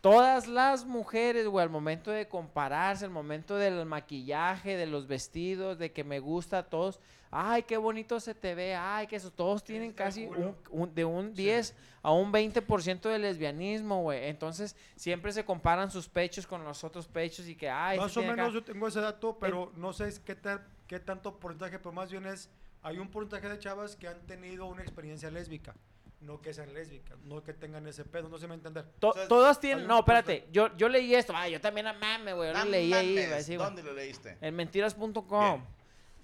Todas 0.00 0.48
las 0.48 0.84
mujeres, 0.84 1.46
güey, 1.46 1.62
al 1.62 1.70
momento 1.70 2.10
de 2.10 2.26
compararse, 2.28 3.04
al 3.04 3.12
momento 3.12 3.56
del 3.56 3.86
maquillaje, 3.86 4.76
de 4.76 4.86
los 4.86 5.06
vestidos, 5.06 5.78
de 5.78 5.92
que 5.92 6.02
me 6.02 6.18
gusta 6.18 6.58
a 6.58 6.62
todos, 6.64 7.00
ay, 7.36 7.64
qué 7.64 7.76
bonito 7.76 8.20
se 8.20 8.32
te 8.34 8.54
ve, 8.54 8.76
ay, 8.76 9.08
que 9.08 9.16
eso, 9.16 9.30
todos 9.32 9.64
tienen 9.64 9.92
casi 9.92 10.26
un, 10.26 10.54
un- 10.70 10.94
de 10.94 11.04
un 11.04 11.34
10 11.34 11.74
a 12.02 12.12
un 12.12 12.32
20% 12.32 13.08
de 13.08 13.18
lesbianismo, 13.18 14.02
güey. 14.02 14.28
Entonces, 14.28 14.76
siempre 14.94 15.32
se 15.32 15.44
comparan 15.44 15.90
sus 15.90 16.08
pechos 16.08 16.46
con 16.46 16.62
los 16.64 16.84
otros 16.84 17.08
pechos 17.08 17.48
y 17.48 17.56
que, 17.56 17.68
ay, 17.68 17.98
Más 17.98 18.16
o 18.16 18.20
menos 18.22 18.38
acá". 18.38 18.48
yo 18.54 18.62
tengo 18.62 18.86
ese 18.86 19.00
dato, 19.00 19.36
pero 19.40 19.72
no 19.76 19.92
sé 19.92 20.12
qué, 20.24 20.36
tal- 20.36 20.64
qué 20.86 21.00
tanto 21.00 21.40
porcentaje, 21.40 21.78
pero 21.78 21.90
más 21.92 22.10
bien 22.10 22.24
es, 22.26 22.48
hay 22.82 22.98
un 22.98 23.08
porcentaje 23.10 23.48
de 23.48 23.58
chavas 23.58 23.96
que 23.96 24.06
han 24.06 24.20
tenido 24.26 24.66
una 24.66 24.82
experiencia 24.82 25.28
lésbica, 25.30 25.74
no 26.20 26.40
que 26.40 26.54
sean 26.54 26.72
lésbicas, 26.72 27.18
no 27.24 27.42
que 27.42 27.52
tengan 27.52 27.86
ese 27.88 28.04
pedo, 28.04 28.28
no 28.28 28.38
se 28.38 28.44
me 28.44 28.50
va 28.50 28.54
a 28.54 28.56
entender. 28.58 28.84
To- 29.00 29.12
sea, 29.14 29.54
tienen, 29.60 29.86
no, 29.88 29.98
espérate, 29.98 30.46
yo, 30.52 30.74
yo 30.76 30.88
leí 30.88 31.14
esto, 31.14 31.32
ay, 31.34 31.52
yo 31.52 31.60
también, 31.60 31.86
ah, 31.88 31.94
mame, 31.94 32.32
güey, 32.32 32.52
yo 32.52 32.58
lo 32.58 32.64
leí 32.70 32.92
ahí. 32.92 33.56
¿Dónde 33.56 33.82
lo 33.82 33.92
leíste? 33.92 34.38
En 34.40 34.54
mentiras.com. 34.54 35.64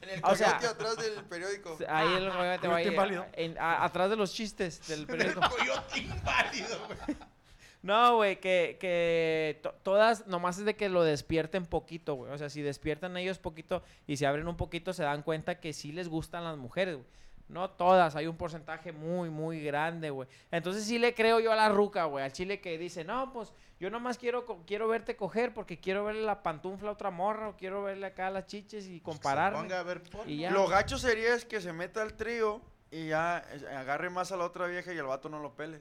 En 0.03 0.09
el 0.11 0.21
O 0.25 0.35
sea- 0.35 0.57
coyote 0.57 0.67
atrás 0.67 0.97
del 0.97 1.25
periódico. 1.25 1.77
Ahí 1.89 2.15
el 2.15 2.29
obviamente 2.29 2.67
va 2.69 2.75
Coyote 2.75 2.89
ahí, 2.89 2.95
inválido. 2.95 3.27
en- 3.35 3.59
a- 3.59 3.85
atrás 3.85 4.09
de 4.11 4.17
los 4.17 4.33
chistes 4.33 4.87
del 4.89 5.01
El 5.01 5.07
periódico. 5.07 5.41
coyote 5.49 5.99
inválido, 5.99 6.79
güey. 6.87 7.17
No, 7.83 8.17
güey, 8.17 8.39
que, 8.41 8.77
que 8.79 9.59
to- 9.63 9.75
todas, 9.83 10.27
nomás 10.27 10.59
es 10.59 10.67
de 10.67 10.77
que 10.77 10.91
lo 10.91 11.03
despierten 11.03 11.65
poquito, 11.65 12.13
güey. 12.15 12.31
O 12.31 12.37
sea, 12.37 12.51
si 12.51 12.61
despiertan 12.61 13.17
ellos 13.17 13.39
poquito 13.39 13.83
y 14.07 14.19
se 14.19 14.27
abren 14.27 14.49
un 14.49 14.57
poquito, 14.59 14.93
se 14.93 15.03
dan 15.03 15.23
cuenta 15.23 15.61
que 15.61 15.73
sí 15.73 15.91
les 15.91 16.07
gustan 16.09 16.45
las 16.45 16.59
mujeres, 16.59 16.97
güey. 16.97 17.07
No 17.51 17.69
todas, 17.69 18.15
hay 18.15 18.29
un 18.29 18.37
porcentaje 18.37 18.93
muy, 18.93 19.29
muy 19.29 19.61
grande, 19.61 20.11
güey. 20.11 20.29
Entonces 20.53 20.85
sí 20.85 20.99
le 20.99 21.15
creo 21.15 21.41
yo 21.41 21.53
a 21.53 21.57
la 21.57 21.69
ruca, 21.69 22.05
güey, 22.05 22.25
al 22.25 22.33
chile 22.33 22.61
que 22.61 22.79
dice, 22.79 23.03
no, 23.05 23.33
pues 23.33 23.53
yo 23.81 23.91
nomás 23.91 24.19
quiero, 24.19 24.47
quiero 24.67 24.87
verte 24.87 25.17
coger 25.17 25.53
porque 25.53 25.81
quiero 25.81 26.05
verle 26.05 26.23
la 26.23 26.43
pantufla 26.43 26.91
a 26.91 26.93
otra 26.93 27.11
morra 27.11 27.49
o 27.49 27.57
quiero 27.57 27.83
verle 27.83 28.07
acá 28.07 28.31
las 28.31 28.47
chiches 28.47 28.87
y 28.87 29.01
comparar. 29.01 29.55
A. 29.55 30.25
Y 30.27 30.39
ya. 30.39 30.53
Lo 30.53 30.69
gacho 30.69 30.97
sería 30.97 31.35
es 31.35 31.45
que 31.45 31.61
se 31.61 31.73
meta 31.73 32.03
al 32.03 32.15
trío 32.15 32.61
y 32.91 33.09
ya 33.09 33.45
eh, 33.51 33.67
agarre 33.75 34.11
más 34.11 34.31
a 34.31 34.37
la 34.37 34.45
otra 34.45 34.67
vieja 34.67 34.93
y 34.93 34.99
el 34.99 35.07
vato 35.07 35.29
no 35.29 35.41
lo 35.41 35.55
pele. 35.57 35.81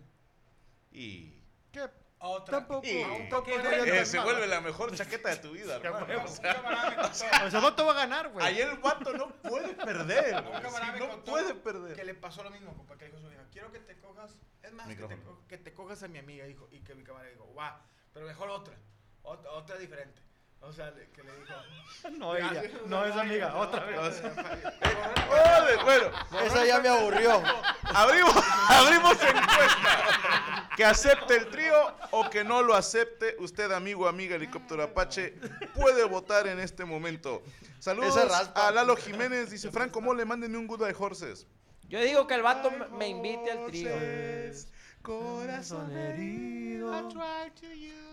Y... 0.91 1.35
¿Qué? 1.71 1.81
Otra. 2.21 2.57
Tampoco, 2.59 2.85
Y- 2.85 3.01
tampoco. 3.29 3.49
Eh, 3.49 4.05
se 4.05 4.19
vuelve 4.19 4.45
la 4.47 4.59
mejor 4.59 4.93
chaqueta 4.95 5.29
de 5.29 5.37
tu 5.37 5.51
vida, 5.51 5.75
hermano. 5.83 6.23
O 6.23 6.27
sea, 6.27 7.43
O 7.45 7.49
sea, 7.49 7.59
va 7.85 7.91
a 7.91 7.95
ganar, 7.95 8.29
güey. 8.29 8.45
ahí 8.45 8.59
el 8.61 8.77
vato 8.77 9.13
no 9.13 9.29
puede 9.29 9.69
perder. 9.73 10.35
un 10.35 10.49
güey. 10.49 10.61
camarada 10.61 10.93
Sí, 10.93 10.99
me 10.99 10.99
no 10.99 11.09
contó 11.11 11.31
puede 11.31 11.47
Que 11.53 11.59
perder. 11.59 12.05
le 12.05 12.13
pasó 12.15 12.43
lo 12.43 12.49
mismo, 12.51 12.75
compa, 12.75 12.97
que 12.97 13.05
dijo 13.05 13.19
su 13.19 13.31
hija. 13.31 13.43
Quiero 13.51 13.71
que 13.71 13.79
te 13.79 13.97
cojas. 13.99 14.31
Es 14.61 14.73
más, 14.73 14.87
que 14.87 14.95
te, 14.95 15.01
Micrófono. 15.01 15.23
co- 15.37 15.47
que 15.47 15.57
te 15.57 15.73
cojas 15.73 16.03
a 16.03 16.07
mi 16.09 16.17
amiga, 16.19 16.43
dijo. 16.45 16.67
Y 16.71 16.81
que 16.81 16.93
mi 16.93 17.03
camarada 17.05 17.31
dijo, 17.31 17.45
guau, 17.45 17.73
pero 18.13 18.25
mejor 18.25 18.49
otra. 18.49 18.75
Ot- 19.23 19.45
otra 19.51 19.77
diferente. 19.77 20.21
O 20.61 20.73
sea, 20.73 20.91
le- 20.91 21.09
que 21.11 21.23
le 21.23 21.31
dijo. 21.37 21.53
No, 22.17 22.35
ella, 22.35 22.63
no 22.85 23.05
es 23.05 23.15
amiga, 23.15 23.55
otra 23.57 23.85
vez. 23.85 24.21
Bueno, 25.83 26.11
Esa 26.45 26.65
ya 26.65 26.79
me 26.79 26.89
aburrió. 26.89 27.41
abrimos, 27.93 28.33
abrimos 28.69 29.13
encuesta. 29.23 30.69
Que 30.75 30.85
acepte 30.85 31.35
el 31.35 31.49
o 32.11 32.29
que 32.29 32.43
no 32.43 32.61
lo 32.61 32.75
acepte. 32.75 33.35
Usted, 33.39 33.71
amigo, 33.71 34.07
amiga, 34.07 34.35
helicóptero 34.35 34.83
Apache, 34.83 35.33
puede 35.75 36.03
votar 36.05 36.47
en 36.47 36.59
este 36.59 36.85
momento. 36.85 37.41
Saludos 37.79 38.17
a 38.55 38.71
Lalo 38.71 38.95
Jiménez. 38.95 39.49
Dice 39.49 39.71
Franco 39.71 40.01
Mole, 40.01 40.25
mándenme 40.25 40.57
un 40.57 40.67
Good 40.67 40.79
Bye 40.79 40.95
Horses. 40.97 41.47
Yo 41.87 41.99
digo 42.01 42.27
que 42.27 42.35
el 42.35 42.43
vato 42.43 42.71
me 42.97 43.07
invite 43.07 43.51
al 43.51 43.65
trío. 43.67 43.89
Corazón 45.17 45.97
herido. 45.97 47.09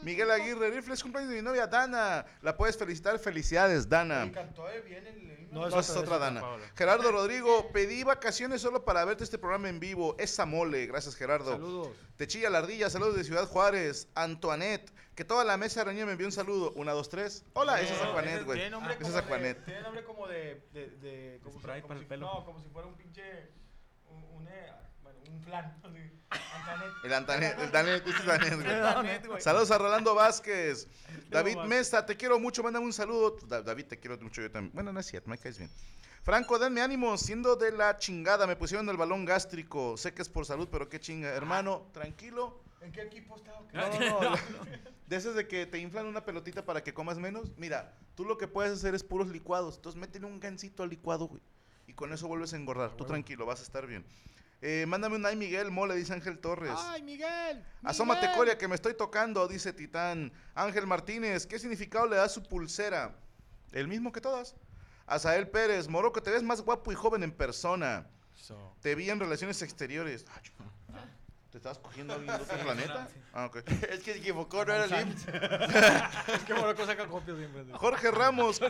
Miguel 0.03 0.31
Aguirre, 0.31 0.71
Rifles, 0.71 1.03
cumpleaños 1.03 1.31
de 1.31 1.37
mi 1.37 1.43
novia 1.43 1.67
Dana. 1.67 2.25
La 2.41 2.57
puedes 2.57 2.79
felicitar. 2.79 3.19
Felicidades, 3.19 3.87
Dana. 3.87 4.21
Me 4.21 4.29
encantó 4.29 4.67
eh, 4.71 4.81
bien 4.81 5.07
el. 5.07 5.49
No, 5.53 5.69
No, 5.69 5.79
es 5.81 5.91
otra 5.91 6.17
Dana. 6.19 6.43
Gerardo 6.75 7.13
Rodrigo, 7.13 7.71
pedí 7.71 8.03
vacaciones 8.03 8.63
solo 8.63 8.85
para 8.85 9.05
verte 9.05 9.25
este 9.25 9.37
programa 9.39 9.69
en 9.69 9.79
vivo. 9.79 10.17
Esa 10.19 10.47
mole, 10.47 10.87
gracias 10.87 11.15
Gerardo. 11.17 11.53
Saludos. 11.53 11.89
Te 12.17 12.27
chilla 12.27 12.49
la 12.51 12.59
ardilla, 12.59 12.89
saludos 12.89 13.17
de 13.17 13.25
Ciudad 13.25 13.47
Juárez. 13.47 14.09
Antoinette, 14.15 14.91
que 15.15 15.25
toda 15.25 15.45
la 15.45 15.57
mesa 15.59 15.83
araña 15.83 16.07
me 16.07 16.13
envió 16.13 16.27
un 16.27 16.33
saludo. 16.33 16.73
Una, 16.77 16.93
dos, 16.93 17.09
tres. 17.11 17.45
Hola, 17.53 17.79
esa 17.83 17.95
es 17.95 18.03
Aquanet, 18.03 18.45
güey. 18.45 18.59
Tiene 18.59 18.71
nombre 18.71 18.95
Esa 18.95 19.03
como 19.03 19.19
es 19.19 19.25
Aquanet. 19.25 19.59
de- 19.59 19.65
Tiene 19.65 19.83
nombre 19.83 20.05
como 20.05 20.27
de. 20.29 20.67
de, 20.73 20.91
de 20.97 21.41
como, 21.43 21.59
Spray 21.61 21.83
como 21.83 21.95
para 21.95 22.01
si. 22.17 22.17
No, 22.21 22.45
como 22.47 22.59
si 22.61 22.69
fuera 22.71 22.89
un 22.89 22.95
pinche. 22.95 23.51
Un, 24.09 24.25
un, 24.43 24.49
eh, 24.49 24.73
un 25.29 25.41
flan. 25.43 25.65
así. 25.85 26.12
Antanet. 26.31 26.93
El 27.05 27.15
Antanet, 27.15 27.59
el 27.61 27.71
Danet, 27.71 28.07
este 28.07 28.21
es 28.21 28.27
Danet, 28.27 29.27
güey. 29.27 29.41
Saludos 29.41 29.71
a 29.71 29.79
Rolando 29.79 30.15
Vázquez. 30.15 30.89
David. 31.31 31.57
Mesa, 31.67 32.05
te 32.05 32.17
quiero 32.17 32.39
mucho, 32.41 32.62
mándame 32.62 32.85
un 32.87 32.93
saludo. 32.93 33.37
Da- 33.47 33.62
David, 33.62 33.87
te 33.87 33.99
quiero 33.99 34.19
mucho 34.19 34.43
yo 34.43 34.51
también. 34.51 34.75
Bueno, 34.75 34.93
no 34.93 35.01
es 35.01 35.07
cierto, 35.07 35.31
me 35.31 35.39
caes 35.39 35.59
bien. 35.59 35.71
Franco, 36.23 36.59
denme 36.59 36.81
ánimo, 36.81 37.17
siendo 37.17 37.55
de 37.55 37.71
la 37.71 37.97
chingada, 37.99 38.49
me 38.49 38.57
pusieron 38.57 38.89
el 38.89 38.97
balón 38.97 39.25
gástrico. 39.25 39.97
Sé 39.97 40.12
que 40.12 40.23
es 40.23 40.29
por 40.29 40.45
salud, 40.45 40.69
pero 40.71 40.89
qué 40.89 40.99
chinga. 40.99 41.29
Hermano, 41.29 41.87
tranquilo. 41.93 42.61
¿En 42.81 42.91
qué 42.93 43.03
equipo 43.03 43.37
está? 43.37 43.53
No, 43.73 44.01
no, 44.01 44.31
no. 44.31 44.37
De 45.07 45.15
esas 45.17 45.37
de 45.37 45.47
que 45.47 45.67
te 45.67 45.79
inflan 45.79 46.07
una 46.07 46.25
pelotita 46.25 46.65
para 46.65 46.83
que 46.83 46.93
comas 46.93 47.19
menos. 47.19 47.53
Mira, 47.57 47.95
tú 48.17 48.25
lo 48.25 48.37
que 48.39 48.49
puedes 48.49 48.73
hacer 48.73 48.93
es 48.97 49.05
puros 49.05 49.29
licuados. 49.29 49.77
Entonces 49.77 50.01
métele 50.01 50.27
un 50.27 50.41
gancito 50.41 50.83
al 50.83 50.91
licuado, 50.91 51.29
güey. 51.29 51.41
Y 51.87 51.93
con 51.93 52.12
eso 52.12 52.27
vuelves 52.27 52.53
a 52.55 52.57
engordar. 52.57 52.97
Tú 52.97 53.05
tranquilo, 53.05 53.47
vas 53.47 53.61
a 53.61 53.62
estar 53.62 53.87
bien. 53.87 54.05
Eh, 54.69 54.85
mándame 54.85 55.15
un 55.15 55.25
ay 55.25 55.37
Miguel 55.37 55.71
Mole, 55.71 55.95
dice 55.95 56.13
Ángel 56.13 56.41
Torres. 56.41 56.75
¡Ay, 56.77 57.01
Miguel! 57.01 57.65
Asómate 57.85 58.23
Miguel. 58.23 58.37
Coria 58.37 58.59
que 58.59 58.67
me 58.67 58.75
estoy 58.75 58.95
tocando, 58.95 59.47
dice 59.47 59.73
Titán. 59.73 60.33
Ángel 60.57 60.89
Martínez, 60.89 61.47
¿qué 61.47 61.61
significado 61.61 62.09
le 62.09 62.17
da 62.17 62.29
su 62.29 62.43
pulsera? 62.43 63.15
El 63.71 63.87
mismo 63.87 64.11
que 64.11 64.21
todas. 64.21 64.57
Azael 65.07 65.47
Pérez, 65.47 65.87
Moroco, 65.87 66.21
te 66.21 66.33
ves 66.33 66.43
más 66.43 66.63
guapo 66.63 66.91
y 66.91 66.97
joven 66.97 67.23
en 67.23 67.31
persona. 67.31 68.09
Te 68.81 68.97
vi 68.97 69.09
en 69.09 69.21
relaciones 69.21 69.63
exteriores. 69.63 70.25
¿Te 71.53 71.59
estabas 71.59 71.79
cogiendo 71.79 72.15
a 72.15 72.17
alguien 72.17 72.37
de 72.37 72.43
otro 72.43 72.59
planeta? 72.59 73.09
Ah, 73.35 73.47
ok. 73.47 73.59
Es 73.89 74.01
que 74.01 74.15
se 74.15 74.19
equivocó, 74.19 74.65
no 74.65 74.75
era 74.75 74.87
el. 74.87 74.93
Es 76.35 76.43
que 76.45 76.55
Morocco 76.55 76.85
saca 76.85 77.07
copias 77.07 77.39
siempre. 77.39 77.65
Jorge 77.75 78.11
Ramos. 78.11 78.61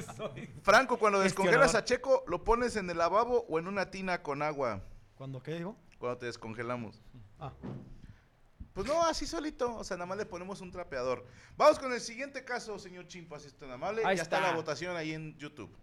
Franco, 0.62 0.98
cuando 0.98 1.18
descongelas 1.20 1.74
a 1.74 1.82
Checo, 1.82 2.24
¿lo 2.26 2.44
pones 2.44 2.76
en 2.76 2.90
el 2.90 2.98
lavabo 2.98 3.46
o 3.48 3.58
en 3.58 3.68
una 3.68 3.90
tina 3.90 4.22
con 4.22 4.42
agua? 4.42 4.84
¿Cuándo 5.20 5.42
qué 5.42 5.56
dijo? 5.56 5.76
Cuando 5.98 6.16
te 6.16 6.24
descongelamos. 6.26 6.98
Ah. 7.42 7.52
Pues 8.74 8.86
no, 8.86 9.02
así 9.02 9.26
solito. 9.26 9.74
O 9.76 9.84
sea, 9.84 9.96
nada 9.96 10.04
más 10.06 10.18
le 10.18 10.26
ponemos 10.26 10.60
un 10.60 10.70
trapeador. 10.70 11.26
Vamos 11.56 11.78
con 11.78 11.90
el 11.90 12.00
siguiente 12.00 12.44
caso, 12.44 12.78
señor 12.78 13.06
Chimpas, 13.06 13.40
si 13.42 13.48
es 13.48 13.54
tan 13.54 13.70
amable. 13.70 14.02
Ahí 14.04 14.16
ya 14.16 14.22
está. 14.22 14.36
está. 14.36 14.50
la 14.50 14.56
votación 14.56 14.94
ahí 14.94 15.14
en 15.14 15.38
YouTube. 15.38 15.74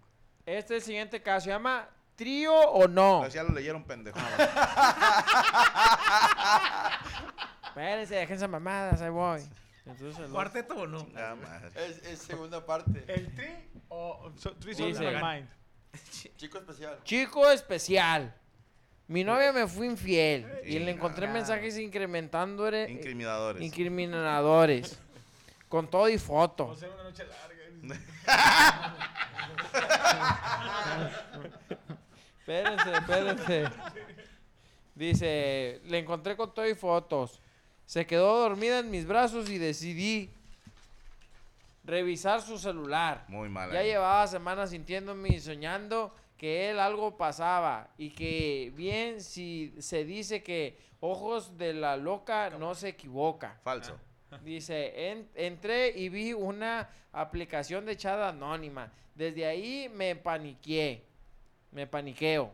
Este 0.46 0.76
es 0.76 0.84
el 0.84 0.86
siguiente 0.86 1.20
caso. 1.24 1.46
Se 1.46 1.50
llama 1.50 1.90
Trío 2.16 2.54
o 2.54 2.88
no. 2.88 3.22
Pues 3.22 3.34
ya 3.34 3.42
lo 3.42 3.50
leyeron, 3.50 3.84
pendejo. 3.86 4.20
Espérense, 7.68 8.16
déjense 8.16 8.48
mamadas, 8.48 9.02
ahí 9.02 9.10
voy. 9.10 9.42
Entonces, 9.86 10.24
el- 10.24 10.32
¿Cuarteto 10.32 10.76
o 10.76 10.86
no? 10.86 11.08
Ah, 11.16 11.36
madre. 11.36 11.72
Es, 11.88 11.98
es 12.06 12.20
segunda 12.20 12.64
parte. 12.64 13.04
¿El 13.08 13.34
tri 13.34 13.48
o 13.90 14.32
so, 14.38 14.52
three 14.58 14.76
souls 14.76 15.00
mind? 15.00 15.50
Chico 16.38 16.60
especial. 16.60 17.00
Chico 17.04 17.50
especial. 17.50 18.36
Mi 19.08 19.24
novia 19.24 19.54
me 19.54 19.68
fue 19.68 19.86
infiel 19.86 20.46
y 20.66 20.80
le 20.80 20.92
encontré 20.92 21.28
mensajes 21.28 21.78
incrementando 21.78 22.68
Incriminadores. 22.88 23.62
incriminadores. 23.62 25.00
Con 25.70 25.90
todo 25.90 26.10
y 26.10 26.18
foto. 26.18 26.76
ser 26.76 26.90
una 26.90 27.04
noche 27.04 27.24
larga. 27.26 27.58
Espérense, 32.40 32.92
espérense. 32.94 33.70
Dice, 34.96 35.82
le 35.86 36.00
encontré 36.00 36.36
con 36.38 36.54
todo 36.54 36.68
y 36.68 36.74
fotos. 36.76 37.42
Se 37.86 38.06
quedó 38.08 38.40
dormida 38.40 38.80
en 38.80 38.90
mis 38.90 39.06
brazos 39.06 39.50
y 39.50 39.58
decidí 39.58 40.30
revisar 41.84 42.42
su 42.42 42.58
celular. 42.58 43.26
Muy 43.28 43.50
mal. 43.50 43.72
Ya 43.72 43.84
llevaba 43.84 44.26
semanas 44.28 44.70
sintiéndome 44.72 45.30
y 45.30 45.40
soñando 45.40 46.14
que 46.38 46.70
él 46.70 46.80
algo 46.80 47.18
pasaba 47.18 47.90
y 47.98 48.12
que 48.12 48.72
bien 48.76 49.22
si 49.22 49.74
se 49.80 50.06
dice 50.06 50.44
que 50.44 50.78
ojos 51.00 51.58
de 51.58 51.74
la 51.74 51.98
loca 51.98 52.50
no 52.52 52.76
se 52.76 52.90
equivoca. 52.90 53.60
Falso. 53.64 53.98
Dice, 54.44 55.10
"En- 55.12 55.30
entré 55.36 55.90
y 55.98 56.10
vi 56.10 56.34
una 56.34 56.90
aplicación 57.14 57.86
de 57.86 57.96
chat 57.98 58.20
anónima. 58.22 58.92
Desde 59.16 59.46
ahí 59.46 59.90
me 59.94 60.16
paniqué. 60.16 61.04
Me 61.72 61.88
paniqueo. 61.88 62.52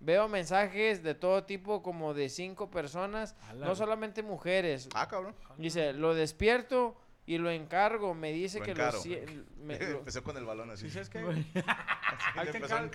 Veo 0.00 0.28
mensajes 0.28 1.02
de 1.02 1.14
todo 1.14 1.42
tipo 1.44 1.82
como 1.82 2.14
de 2.14 2.28
cinco 2.28 2.70
personas, 2.70 3.34
no 3.56 3.74
solamente 3.74 4.22
mujeres. 4.22 4.88
Ah, 4.94 5.08
cabrón. 5.08 5.34
Dice, 5.56 5.92
lo 5.92 6.14
despierto 6.14 6.96
y 7.26 7.38
lo 7.38 7.50
encargo. 7.50 8.14
Me 8.14 8.32
dice 8.32 8.60
Lo 8.60 8.64
que 8.64 8.70
encaro. 8.70 8.98
lo, 9.04 9.64
me- 9.64 9.78
lo- 9.80 9.98
Empezó 9.98 10.22
con 10.22 10.36
el 10.36 10.44
balón 10.44 10.70
así. 10.70 10.84
¿Sí 10.88 10.90
sabes 10.92 11.10
qué? 11.10 11.20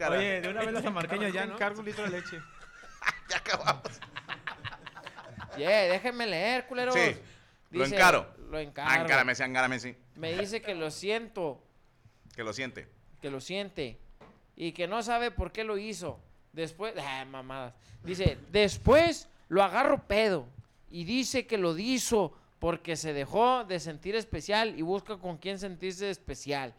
Oye, 0.10 0.42
de 0.42 0.50
una 0.50 0.62
vez 0.62 0.72
los 0.74 0.86
amarqueños 0.86 1.34
ya, 1.34 1.46
¿no? 1.46 1.54
encargo 1.54 1.80
un 1.80 1.86
litro 1.86 2.04
de 2.04 2.10
leche. 2.10 2.42
Ya 3.30 3.38
acabamos. 3.38 4.00
Yeah, 5.58 5.84
déjenme 5.92 6.26
leer, 6.26 6.66
culeros. 6.68 6.96
Sí, 6.96 7.16
lo 7.72 7.84
Dice, 7.84 7.96
encaro. 7.96 8.28
Lo 8.50 8.60
encargo. 8.60 9.04
Encárame, 9.04 9.36
sí, 9.36 9.44
encárame, 9.44 9.80
sí. 9.80 9.96
Me 10.16 10.38
dice 10.38 10.62
que 10.62 10.74
lo 10.74 10.90
siento, 10.90 11.62
Que 12.36 12.44
lo 12.44 12.54
siente. 12.54 12.88
que 13.22 13.30
lo 13.30 13.42
siente 13.42 14.00
y 14.56 14.72
que 14.72 14.88
no 14.88 15.04
sabe 15.04 15.32
por 15.32 15.52
qué 15.52 15.64
lo 15.64 15.78
hizo. 15.78 16.20
Después, 16.54 16.94
ah, 16.98 17.26
mamadas. 17.26 17.74
Dice, 18.04 18.38
después 18.52 19.28
lo 19.50 19.64
agarro 19.64 20.08
pedo 20.08 20.48
y 20.90 21.04
dice 21.04 21.46
que 21.48 21.58
lo 21.58 21.78
hizo 21.78 22.34
porque 22.60 22.96
se 22.96 23.14
dejó 23.14 23.64
de 23.66 23.80
sentir 23.80 24.16
especial 24.16 24.78
y 24.78 24.82
busca 24.82 25.18
con 25.18 25.38
quién 25.38 25.60
sentirse 25.60 26.10
especial. 26.10 26.74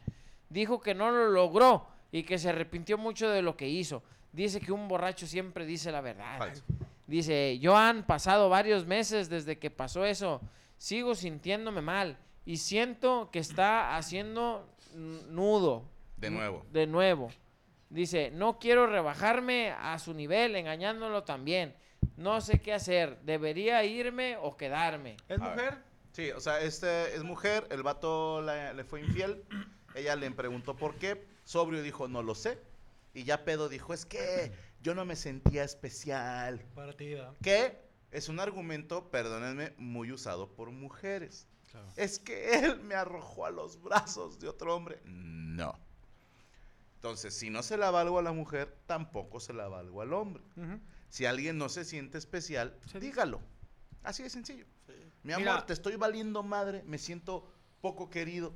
Dijo 0.49 0.81
que 0.81 0.95
no 0.95 1.11
lo 1.11 1.29
logró 1.31 1.87
y 2.17 2.23
que 2.23 2.39
se 2.39 2.49
arrepintió 2.51 2.97
mucho 2.97 3.29
de 3.29 3.43
lo 3.43 3.57
que 3.57 3.69
hizo. 3.69 4.03
Dice 4.33 4.61
que 4.61 4.71
un 4.71 4.87
borracho 4.87 5.27
siempre 5.27 5.67
dice 5.67 5.91
la 5.91 6.01
verdad. 6.01 6.39
Falso. 6.39 6.63
Dice, 7.09 7.59
yo 7.59 7.77
han 7.77 8.05
pasado 8.07 8.49
varios 8.49 8.87
meses 8.87 9.29
desde 9.29 9.59
que 9.59 9.71
pasó 9.71 10.05
eso. 10.05 10.41
Sigo 10.79 11.17
sintiéndome 11.17 11.81
mal 11.83 12.17
y 12.45 12.59
siento 12.59 13.31
que 13.33 13.41
está 13.41 13.97
haciendo 13.97 14.65
nudo. 14.95 15.85
De 16.17 16.31
nuevo. 16.31 16.65
De 16.71 16.87
nuevo. 16.87 17.31
Dice, 17.91 18.31
no 18.31 18.59
quiero 18.61 18.87
rebajarme 18.87 19.71
a 19.73 19.99
su 19.99 20.15
nivel 20.15 20.55
engañándolo 20.55 21.25
también. 21.25 21.75
No 22.17 22.41
sé 22.41 22.61
qué 22.61 22.73
hacer. 22.75 23.19
¿Debería 23.23 23.83
irme 23.85 24.37
o 24.41 24.57
quedarme? 24.57 25.17
¿Es 25.29 25.41
A 25.41 25.49
ver. 25.49 25.55
mujer? 25.57 25.79
Sí, 26.13 26.31
o 26.31 26.39
sea, 26.41 26.61
este 26.61 27.17
es 27.17 27.25
mujer, 27.25 27.67
el 27.73 27.83
vato 27.83 28.41
la- 28.41 28.73
le 28.73 28.85
fue 28.85 29.01
infiel, 29.01 29.43
ella 29.97 30.15
le 30.15 30.31
preguntó 30.31 30.77
por 30.77 30.95
qué, 30.95 31.27
sobrio 31.45 31.83
dijo, 31.83 32.09
no 32.09 32.23
lo 32.23 32.35
sé, 32.35 32.59
y 33.13 33.25
ya 33.25 33.45
pedo 33.45 33.69
dijo, 33.69 33.95
es 33.95 34.05
que 34.07 34.53
yo 34.83 34.95
no 34.95 35.05
me 35.05 35.17
sentía 35.17 35.65
especial, 35.65 36.61
Para 36.75 36.93
ti, 36.97 37.15
¿verdad? 37.15 37.35
que 37.43 37.79
es 38.11 38.29
un 38.29 38.41
argumento, 38.41 39.11
perdónenme, 39.11 39.75
muy 39.79 40.13
usado 40.13 40.53
por 40.55 40.71
mujeres. 40.71 41.47
Es 41.97 42.21
que 42.21 42.55
él 42.61 42.81
me 42.81 42.95
arrojó 42.95 43.47
a 43.47 43.51
los 43.51 43.83
brazos 43.83 44.39
de 44.39 44.47
otro 44.49 44.77
hombre. 44.77 45.01
No. 45.05 45.77
Entonces, 46.97 47.35
si 47.35 47.51
no 47.51 47.63
se 47.63 47.77
la 47.77 47.91
valgo 47.91 48.19
a 48.19 48.23
la 48.23 48.33
mujer, 48.33 48.75
tampoco 48.87 49.41
se 49.41 49.53
la 49.53 49.69
valgo 49.69 50.01
al 50.01 50.13
hombre. 50.13 50.43
Si 51.09 51.27
alguien 51.27 51.59
no 51.59 51.69
se 51.69 51.85
siente 51.85 52.17
especial, 52.19 52.77
Sí. 52.91 52.99
dígalo. 52.99 53.41
Así 54.05 54.23
de 54.23 54.31
sencillo. 54.31 54.67
Mi 55.23 55.33
amor, 55.33 55.47
Mira. 55.55 55.67
te 55.67 55.73
estoy 55.73 55.97
valiendo 55.97 56.43
madre, 56.43 56.83
me 56.85 56.99
siento 56.99 57.51
poco 57.81 58.09
querido. 58.11 58.55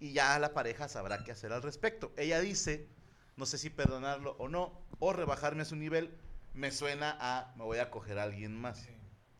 Y 0.00 0.12
ya 0.12 0.38
la 0.38 0.54
pareja 0.54 0.88
sabrá 0.88 1.22
qué 1.22 1.32
hacer 1.32 1.52
al 1.52 1.62
respecto. 1.62 2.12
Ella 2.16 2.40
dice, 2.40 2.88
no 3.36 3.46
sé 3.46 3.58
si 3.58 3.70
perdonarlo 3.70 4.34
o 4.38 4.48
no, 4.48 4.72
o 4.98 5.12
rebajarme 5.12 5.62
a 5.62 5.66
su 5.66 5.76
nivel, 5.76 6.10
me 6.54 6.72
suena 6.72 7.16
a, 7.20 7.54
me 7.56 7.64
voy 7.64 7.78
a 7.78 7.90
coger 7.90 8.18
a 8.18 8.24
alguien 8.24 8.58
más. 8.58 8.88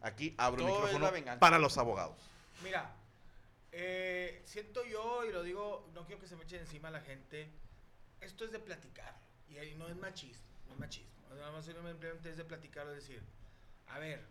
Aquí 0.03 0.35
abro 0.38 0.62
el 0.62 0.68
Todo 0.68 0.87
micrófono 0.87 1.38
para 1.38 1.59
los 1.59 1.77
abogados. 1.79 2.16
Mira, 2.62 2.94
eh, 3.73 4.42
siento 4.44 4.85
yo, 4.85 5.25
y 5.25 5.33
lo 5.33 5.42
digo, 5.42 5.88
no 5.94 6.05
quiero 6.07 6.20
que 6.20 6.29
se 6.29 6.37
me 6.37 6.42
encima 6.42 6.88
a 6.88 6.92
la 6.92 7.01
gente, 7.01 7.49
esto 8.20 8.44
es 8.44 8.53
de 8.53 8.59
platicar, 8.59 9.14
y 9.49 9.59
ahí 9.59 9.75
no 9.77 9.88
es 9.88 9.96
machismo, 9.96 10.44
no 10.66 10.75
es 10.75 10.79
machismo, 10.79 11.11
nada 11.31 11.53
más 11.53 11.64
simplemente 11.64 12.31
es 12.31 12.37
de 12.37 12.44
platicar, 12.44 12.87
es 12.88 12.96
decir, 12.96 13.23
a 13.87 13.99
ver, 13.99 14.27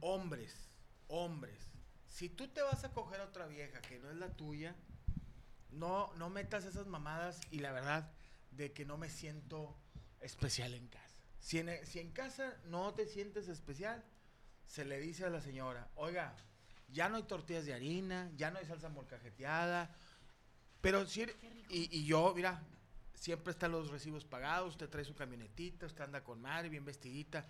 hombres, 0.00 0.68
hombres, 1.08 1.70
si 2.08 2.28
tú 2.28 2.48
te 2.48 2.62
vas 2.62 2.84
a 2.84 2.92
coger 2.92 3.20
a 3.20 3.24
otra 3.24 3.46
vieja 3.46 3.80
que 3.80 3.98
no 3.98 4.10
es 4.10 4.16
la 4.16 4.28
tuya, 4.28 4.74
no, 5.72 6.12
no 6.16 6.30
metas 6.30 6.64
esas 6.64 6.86
mamadas 6.86 7.40
y 7.50 7.58
la 7.60 7.72
verdad 7.72 8.10
de 8.50 8.72
que 8.72 8.84
no 8.84 8.96
me 8.98 9.08
siento 9.08 9.76
especial 10.20 10.74
en 10.74 10.88
casa. 10.88 11.16
Si 11.40 11.58
en, 11.58 11.86
si 11.86 11.98
en 12.00 12.10
casa 12.12 12.56
no 12.66 12.92
te 12.94 13.06
sientes 13.06 13.48
especial, 13.48 14.04
se 14.66 14.84
le 14.84 15.00
dice 15.00 15.24
a 15.24 15.30
la 15.30 15.40
señora, 15.40 15.88
oiga, 15.94 16.34
ya 16.88 17.08
no 17.08 17.16
hay 17.16 17.22
tortillas 17.22 17.64
de 17.64 17.74
harina, 17.74 18.30
ya 18.36 18.50
no 18.50 18.58
hay 18.58 18.66
salsa 18.66 18.88
molcajeteada, 18.88 19.94
pero 20.80 21.06
si, 21.06 21.22
y, 21.68 21.96
y 21.98 22.04
yo, 22.04 22.32
mira, 22.34 22.62
siempre 23.14 23.52
están 23.52 23.72
los 23.72 23.90
recibos 23.90 24.24
pagados, 24.24 24.70
usted 24.72 24.88
trae 24.88 25.04
su 25.04 25.14
camionetita, 25.14 25.86
usted 25.86 26.04
anda 26.04 26.22
con 26.24 26.40
madre, 26.40 26.68
bien 26.68 26.84
vestidita, 26.84 27.46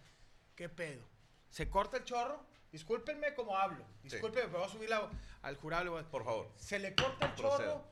¿qué 0.55 0.69
pedo? 0.69 1.03
¿Se 1.49 1.69
corta 1.69 1.97
el 1.97 2.05
chorro? 2.05 2.45
Discúlpenme 2.71 3.35
como 3.35 3.57
hablo, 3.57 3.85
Sí. 4.03 4.11
discúlpenme, 4.11 4.47
me 4.53 4.59
voy 4.59 4.67
a 4.67 4.71
subir 4.71 4.89
la- 4.89 5.11
al 5.43 5.57
jurado, 5.57 6.01
Por 6.11 6.25
favor. 6.25 6.53
se 6.57 6.79
le 6.79 6.95
corta 6.95 7.27
el 7.27 7.33
Proceda. 7.35 7.57
chorro 7.59 7.85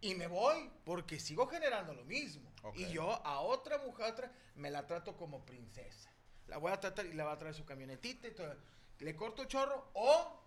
y 0.00 0.14
me 0.14 0.26
voy 0.26 0.70
porque 0.84 1.18
sigo 1.18 1.46
generando 1.46 1.92
lo 1.94 2.04
mismo. 2.04 2.52
Y 2.74 2.86
yo 2.92 3.26
a 3.26 3.40
otra 3.40 3.78
mujer 3.78 4.12
otra, 4.12 4.32
me 4.56 4.70
la 4.70 4.86
trato 4.86 5.16
como 5.16 5.44
princesa. 5.44 6.10
La 6.46 6.56
voy 6.58 6.72
a 6.72 6.80
tratar 6.80 7.06
y 7.06 7.12
le 7.12 7.22
va 7.22 7.32
a 7.32 7.38
traer 7.38 7.54
su 7.54 7.64
camionetita 7.64 8.28
y 8.28 8.34
todo. 8.34 8.56
Le 9.00 9.14
corto 9.16 9.44
chorro 9.44 9.90
o 9.94 10.42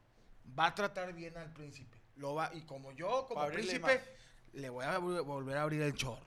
va 0.57 0.67
a 0.67 0.75
tratar 0.75 1.13
bien 1.13 1.37
al 1.37 1.51
príncipe. 1.53 2.01
Lo 2.15 2.35
va, 2.35 2.49
y 2.53 2.61
como 2.61 2.91
yo, 2.91 3.25
como 3.27 3.41
príncipe, 3.53 4.01
le 4.53 4.69
voy 4.69 4.85
a 4.85 4.99
vol- 4.99 5.23
volver 5.23 5.57
a 5.57 5.61
abrir 5.63 5.81
el 5.81 5.95
chorro. 5.95 6.25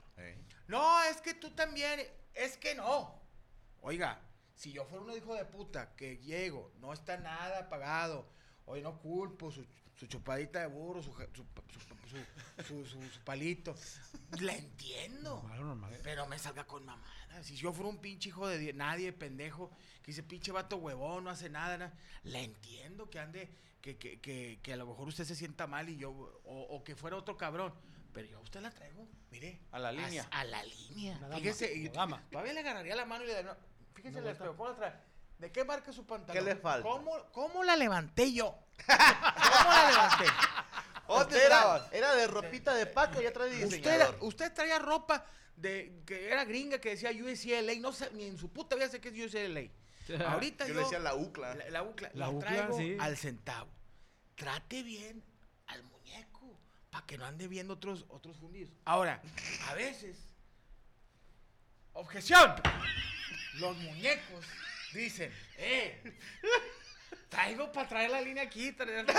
No, 0.68 1.02
es 1.04 1.20
que 1.20 1.34
tú 1.34 1.50
también. 1.50 2.00
Es 2.34 2.56
que 2.56 2.74
no. 2.74 3.20
Oiga, 3.82 4.18
si 4.54 4.72
yo 4.72 4.84
fuera 4.86 5.04
un 5.04 5.12
hijo 5.12 5.34
de 5.34 5.44
puta 5.44 5.94
que 5.94 6.16
llego, 6.18 6.72
no 6.78 6.92
está 6.92 7.16
nada 7.18 7.68
pagado, 7.68 8.26
hoy 8.64 8.80
no 8.80 8.98
culpo 8.98 9.50
su, 9.50 9.64
su 9.96 10.06
chupadita 10.06 10.60
de 10.60 10.66
burro, 10.66 11.02
su, 11.02 11.12
su, 11.12 11.44
su- 12.08 12.64
su- 12.64 12.84
su- 12.86 13.02
su 13.08 13.20
palito, 13.24 13.74
la 14.40 14.54
entiendo. 14.54 15.36
Normal, 15.48 15.60
normal. 15.64 16.00
Pero 16.02 16.26
me 16.26 16.38
salga 16.38 16.64
con 16.66 16.84
mamadas. 16.84 17.14
Si 17.42 17.56
yo 17.56 17.72
fuera 17.72 17.88
un 17.90 17.98
pinche 17.98 18.28
hijo 18.28 18.46
de 18.46 18.58
die- 18.58 18.72
nadie, 18.72 19.12
pendejo, 19.12 19.70
que 20.02 20.12
dice 20.12 20.22
pinche 20.22 20.52
vato 20.52 20.76
huevón, 20.76 21.24
no 21.24 21.30
hace 21.30 21.48
nada, 21.50 21.76
na- 21.78 21.92
la 22.24 22.40
entiendo 22.40 23.10
que 23.10 23.18
ande, 23.18 23.48
que, 23.80 23.96
que, 23.96 24.20
que, 24.20 24.60
que 24.62 24.72
a 24.72 24.76
lo 24.76 24.86
mejor 24.86 25.08
usted 25.08 25.24
se 25.24 25.34
sienta 25.34 25.66
mal 25.66 25.88
y 25.88 25.96
yo, 25.96 26.10
o, 26.10 26.60
o 26.70 26.84
que 26.84 26.94
fuera 26.96 27.16
otro 27.16 27.36
cabrón. 27.36 27.72
Pero 28.12 28.28
yo 28.28 28.38
a 28.38 28.40
usted 28.42 28.60
la 28.60 28.70
traigo, 28.70 29.08
mire. 29.32 29.58
A 29.72 29.78
la 29.80 29.90
línea. 29.90 30.26
A, 30.30 30.44
la 30.44 30.62
línea. 30.62 31.18
Fíjese, 31.34 31.74
y 31.74 31.88
todavía 31.88 32.52
le 32.52 32.60
agarraría 32.60 32.94
la 32.94 33.04
mano 33.04 33.24
y 33.24 33.26
le 33.26 33.32
daría. 33.34 33.56
Fíjese, 33.94 34.18
Una 34.18 34.20
la 34.20 34.22
vuelta. 34.22 34.44
espejo, 34.44 34.56
¿cómo 34.56 34.70
la 34.70 34.76
trae? 34.76 35.13
¿De 35.38 35.50
qué 35.52 35.64
marca 35.64 35.92
su 35.92 36.06
pantalón? 36.06 36.42
¿Qué 36.44 36.50
le 36.54 36.56
falta? 36.56 36.88
¿Cómo, 36.88 37.30
cómo 37.32 37.64
la 37.64 37.76
levanté 37.76 38.32
yo? 38.32 38.56
¿Cómo 38.86 39.70
la 39.70 39.90
levanté? 39.90 40.24
¿Dónde 41.06 41.44
era, 41.44 41.88
era 41.92 42.14
de 42.14 42.26
ropita 42.26 42.74
de 42.74 42.86
Paco 42.86 43.20
y 43.20 43.26
atrás 43.26 43.50
de 43.50 43.66
Usted, 43.66 44.14
usted 44.20 44.52
traía 44.54 44.78
ropa 44.78 45.26
de 45.56 46.02
que 46.06 46.30
era 46.30 46.44
gringa 46.44 46.78
que 46.78 46.90
decía 46.96 47.10
UCLA, 47.10 47.74
no 47.80 47.92
sé, 47.92 48.10
ni 48.12 48.24
en 48.24 48.38
su 48.38 48.50
puta 48.52 48.74
vida 48.74 48.88
sé 48.88 49.00
qué 49.00 49.08
es 49.08 49.34
UCLA. 49.34 49.70
Ahorita 50.28 50.66
Yo 50.66 50.72
yo, 50.74 50.78
le 50.80 50.84
decía 50.84 50.98
la 50.98 51.14
UCLA. 51.14 51.54
la, 51.54 51.70
la 51.70 51.82
UCLA, 51.82 52.10
La 52.14 52.26
la 52.26 52.30
UCLA, 52.30 52.40
traigo 52.48 52.76
sí. 52.78 52.96
al 53.00 53.16
centavo. 53.16 53.70
Trate 54.34 54.82
bien 54.82 55.22
al 55.66 55.82
muñeco 55.84 56.58
para 56.90 57.06
que 57.06 57.18
no 57.18 57.24
ande 57.26 57.48
viendo 57.48 57.74
otros 57.74 58.04
otros 58.08 58.36
fundidos. 58.38 58.74
Ahora, 58.84 59.22
a 59.68 59.74
veces 59.74 60.16
objeción. 61.92 62.54
Los 63.54 63.76
muñecos 63.78 64.44
dicen, 65.00 65.32
"Eh, 65.58 66.18
traigo 67.28 67.70
para 67.72 67.88
traer 67.88 68.10
la 68.10 68.20
línea 68.20 68.42
aquí, 68.44 68.72
traer- 68.72 69.06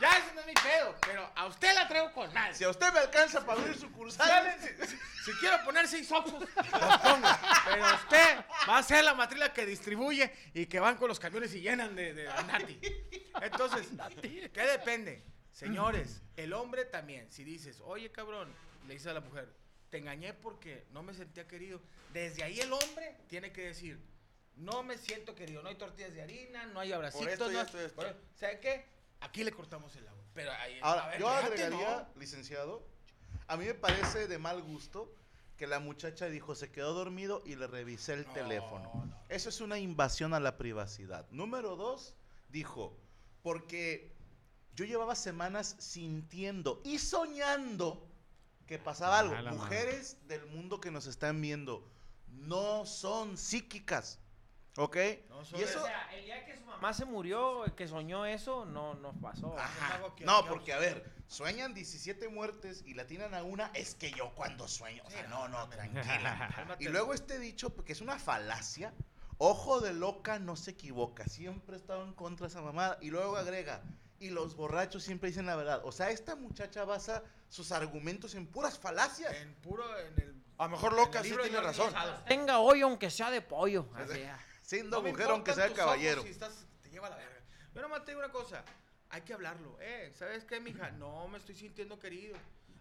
Ya 0.00 0.16
ese 0.16 0.32
no 0.32 0.40
es 0.42 0.46
mi 0.46 0.54
pedo, 0.54 0.94
pero 1.00 1.28
a 1.34 1.46
usted 1.46 1.74
la 1.74 1.88
traigo 1.88 2.12
con 2.12 2.32
mal. 2.32 2.54
Si 2.54 2.62
a 2.62 2.70
usted 2.70 2.92
me 2.92 3.00
alcanza 3.00 3.44
para 3.44 3.60
abrir 3.60 3.76
sucursales, 3.76 4.54
Si, 4.88 4.96
si 5.32 5.32
quiero 5.40 5.58
poner 5.64 5.88
seis 5.88 6.10
oxos, 6.12 6.34
los 6.40 6.98
pongo. 6.98 7.28
Pero 7.64 7.94
usted 7.96 8.38
va 8.68 8.78
a 8.78 8.82
ser 8.84 9.02
la 9.02 9.14
matrila 9.14 9.52
que 9.52 9.66
distribuye 9.66 10.32
y 10.54 10.66
que 10.66 10.78
van 10.78 10.96
con 10.96 11.08
los 11.08 11.18
camiones 11.18 11.52
y 11.54 11.62
llenan 11.62 11.96
de, 11.96 12.14
de 12.14 12.24
Nati. 12.46 12.80
Entonces, 13.42 13.88
¿qué 14.22 14.62
depende? 14.62 15.24
Señores, 15.50 16.22
el 16.36 16.52
hombre 16.52 16.84
también. 16.84 17.30
Si 17.32 17.42
dices, 17.42 17.80
oye 17.84 18.12
cabrón, 18.12 18.54
le 18.86 18.94
dice 18.94 19.10
a 19.10 19.14
la 19.14 19.20
mujer, 19.20 19.52
te 19.90 19.98
engañé 19.98 20.32
porque 20.32 20.86
no 20.92 21.02
me 21.02 21.12
sentía 21.12 21.48
querido. 21.48 21.82
Desde 22.12 22.44
ahí 22.44 22.60
el 22.60 22.72
hombre 22.72 23.16
tiene 23.28 23.50
que 23.52 23.62
decir, 23.62 24.00
no 24.58 24.82
me 24.82 24.98
siento 24.98 25.34
querido. 25.34 25.62
No 25.62 25.68
hay 25.68 25.76
tortillas 25.76 26.12
de 26.12 26.22
harina, 26.22 26.66
no 26.66 26.80
hay 26.80 26.92
abracitos. 26.92 27.26
esto 27.28 27.50
y 27.50 27.54
no- 27.54 27.60
esto 27.62 27.80
y 27.80 27.84
esto. 27.84 27.96
por- 27.96 28.16
¿Sabe 28.34 28.60
qué? 28.60 28.86
Aquí 29.20 29.42
le 29.44 29.52
cortamos 29.52 29.94
el 29.96 30.06
agua. 30.06 30.22
Pero 30.34 30.52
ahí, 30.52 30.78
Ahora, 30.82 31.04
a 31.04 31.08
ver, 31.08 31.20
yo 31.20 31.28
agregaría, 31.28 32.08
¿no? 32.14 32.20
licenciado, 32.20 32.86
a 33.46 33.56
mí 33.56 33.64
me 33.66 33.74
parece 33.74 34.28
de 34.28 34.38
mal 34.38 34.62
gusto 34.62 35.12
que 35.56 35.66
la 35.66 35.80
muchacha 35.80 36.26
dijo 36.26 36.54
se 36.54 36.70
quedó 36.70 36.92
dormido 36.94 37.42
y 37.44 37.56
le 37.56 37.66
revisé 37.66 38.14
el 38.14 38.24
teléfono. 38.26 39.12
Eso 39.28 39.48
es 39.48 39.60
una 39.60 39.78
invasión 39.78 40.34
a 40.34 40.38
la 40.40 40.56
privacidad. 40.56 41.26
Número 41.30 41.74
dos, 41.74 42.14
dijo, 42.48 42.96
porque 43.42 44.14
yo 44.74 44.84
llevaba 44.84 45.16
semanas 45.16 45.74
sintiendo 45.80 46.80
y 46.84 46.98
soñando 47.00 48.06
que 48.66 48.78
pasaba 48.78 49.18
algo. 49.18 49.34
Ah, 49.34 49.42
madre. 49.42 49.56
Mujeres 49.56 50.16
del 50.28 50.46
mundo 50.46 50.80
que 50.80 50.90
nos 50.92 51.06
están 51.06 51.40
viendo 51.40 51.90
no 52.28 52.86
son 52.86 53.36
psíquicas. 53.36 54.20
¿Ok? 54.78 54.96
No 55.28 55.42
y 55.58 55.62
eso, 55.62 55.80
O 55.82 55.84
sea, 55.84 56.08
el 56.14 56.24
día 56.24 56.44
que 56.44 56.56
su 56.56 56.64
mamá 56.64 56.92
se 56.94 57.04
murió, 57.04 57.64
que 57.76 57.88
soñó 57.88 58.24
eso, 58.24 58.64
no 58.64 58.94
nos 58.94 59.16
pasó. 59.16 59.58
Ajá. 59.58 59.98
No, 59.98 60.44
que- 60.44 60.48
porque 60.48 60.72
a 60.72 60.78
ver, 60.78 61.04
sueñan 61.26 61.74
17 61.74 62.28
muertes 62.28 62.84
y 62.86 62.94
la 62.94 63.04
tienen 63.04 63.34
a 63.34 63.42
una, 63.42 63.72
es 63.74 63.96
que 63.96 64.12
yo 64.12 64.32
cuando 64.36 64.68
sueño, 64.68 65.02
o 65.04 65.10
sea, 65.10 65.26
no, 65.26 65.48
no, 65.48 65.68
tranquila. 65.68 66.76
y 66.78 66.86
luego 66.88 67.12
este 67.12 67.40
dicho, 67.40 67.70
porque 67.70 67.92
es 67.92 68.00
una 68.00 68.20
falacia, 68.20 68.94
ojo 69.38 69.80
de 69.80 69.92
loca 69.94 70.38
no 70.38 70.54
se 70.54 70.70
equivoca, 70.70 71.26
siempre 71.26 71.74
he 71.74 71.78
estado 71.78 72.04
en 72.04 72.12
contra 72.12 72.46
de 72.46 72.52
esa 72.52 72.62
mamada. 72.62 72.98
Y 73.00 73.10
luego 73.10 73.36
agrega, 73.36 73.82
y 74.20 74.30
los 74.30 74.54
borrachos 74.54 75.02
siempre 75.02 75.30
dicen 75.30 75.46
la 75.46 75.56
verdad. 75.56 75.80
O 75.84 75.90
sea, 75.90 76.10
esta 76.10 76.36
muchacha 76.36 76.84
basa 76.84 77.24
sus 77.48 77.72
argumentos 77.72 78.36
en 78.36 78.46
puras 78.46 78.78
falacias. 78.78 79.34
En 79.34 79.54
puro, 79.56 79.84
en 79.98 80.20
el... 80.20 80.42
A 80.58 80.64
lo 80.64 80.70
mejor 80.70 80.92
loca 80.92 81.22
sí 81.22 81.34
tiene 81.42 81.60
razón. 81.60 81.92
Tenga 82.26 82.60
hoyo 82.60 82.86
aunque 82.86 83.10
sea 83.10 83.30
de 83.30 83.40
pollo. 83.42 83.88
Así, 83.94 84.22
ah. 84.22 84.38
Siendo 84.68 85.00
No 85.02 85.08
mujer 85.08 85.28
aunque 85.30 85.54
sea 85.54 85.72
caballero. 85.72 86.22
Si 86.22 86.28
estás, 86.28 86.66
te 86.82 86.90
lleva 86.90 87.08
la 87.08 87.16
verga. 87.16 87.40
Yo 87.74 87.80
nomás 87.80 88.04
te 88.04 88.10
digo 88.10 88.18
una 88.22 88.30
cosa. 88.30 88.62
Hay 89.08 89.22
que 89.22 89.32
hablarlo. 89.32 89.78
Eh, 89.80 90.12
¿sabes 90.14 90.44
qué, 90.44 90.60
mija? 90.60 90.90
No 90.90 91.26
me 91.28 91.38
estoy 91.38 91.54
sintiendo 91.54 91.98
querido. 91.98 92.36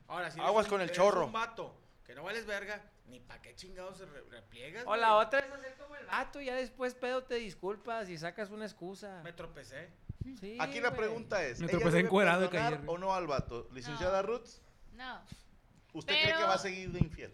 Ahora, 0.09 0.29
si 0.29 0.37
Aguas 0.41 0.65
un- 0.65 0.69
con 0.71 0.81
el 0.81 0.87
eres 0.89 0.97
chorro. 0.97 1.27
un 1.27 1.31
vato 1.31 1.73
que 2.05 2.13
no 2.13 2.23
vales 2.23 2.45
verga, 2.45 2.81
ni 3.05 3.21
pa' 3.21 3.41
qué 3.41 3.55
chingados 3.55 3.99
se 3.99 4.05
re- 4.05 4.21
repliegas. 4.29 4.83
O 4.85 4.97
la 4.97 5.15
otra 5.15 5.39
es 5.39 5.49
hacer 5.49 5.75
como 5.77 5.95
el 5.95 6.05
vato, 6.07 6.41
ya 6.41 6.55
después 6.55 6.93
pedo 6.93 7.23
te 7.23 7.35
disculpas 7.35 8.09
y 8.09 8.17
sacas 8.17 8.49
una 8.49 8.65
excusa. 8.65 9.21
Me 9.23 9.31
tropecé. 9.31 9.89
Sí, 10.41 10.57
Aquí 10.59 10.81
la 10.81 10.89
güey. 10.89 10.99
pregunta 10.99 11.41
es, 11.45 11.59
Me 11.61 11.67
¿ella 11.67 11.77
tropecé 11.79 11.99
encuerado 11.99 12.49
o 12.87 12.97
no 12.97 13.13
al 13.15 13.27
vato? 13.27 13.69
Licenciada 13.71 14.21
No. 14.23 14.27
Ruth, 14.27 14.47
No. 14.91 15.21
¿usted 15.93 16.13
cree 16.21 16.35
que 16.35 16.43
va 16.43 16.55
a 16.55 16.57
seguir 16.57 16.91
de 16.91 16.99
infiel? 16.99 17.33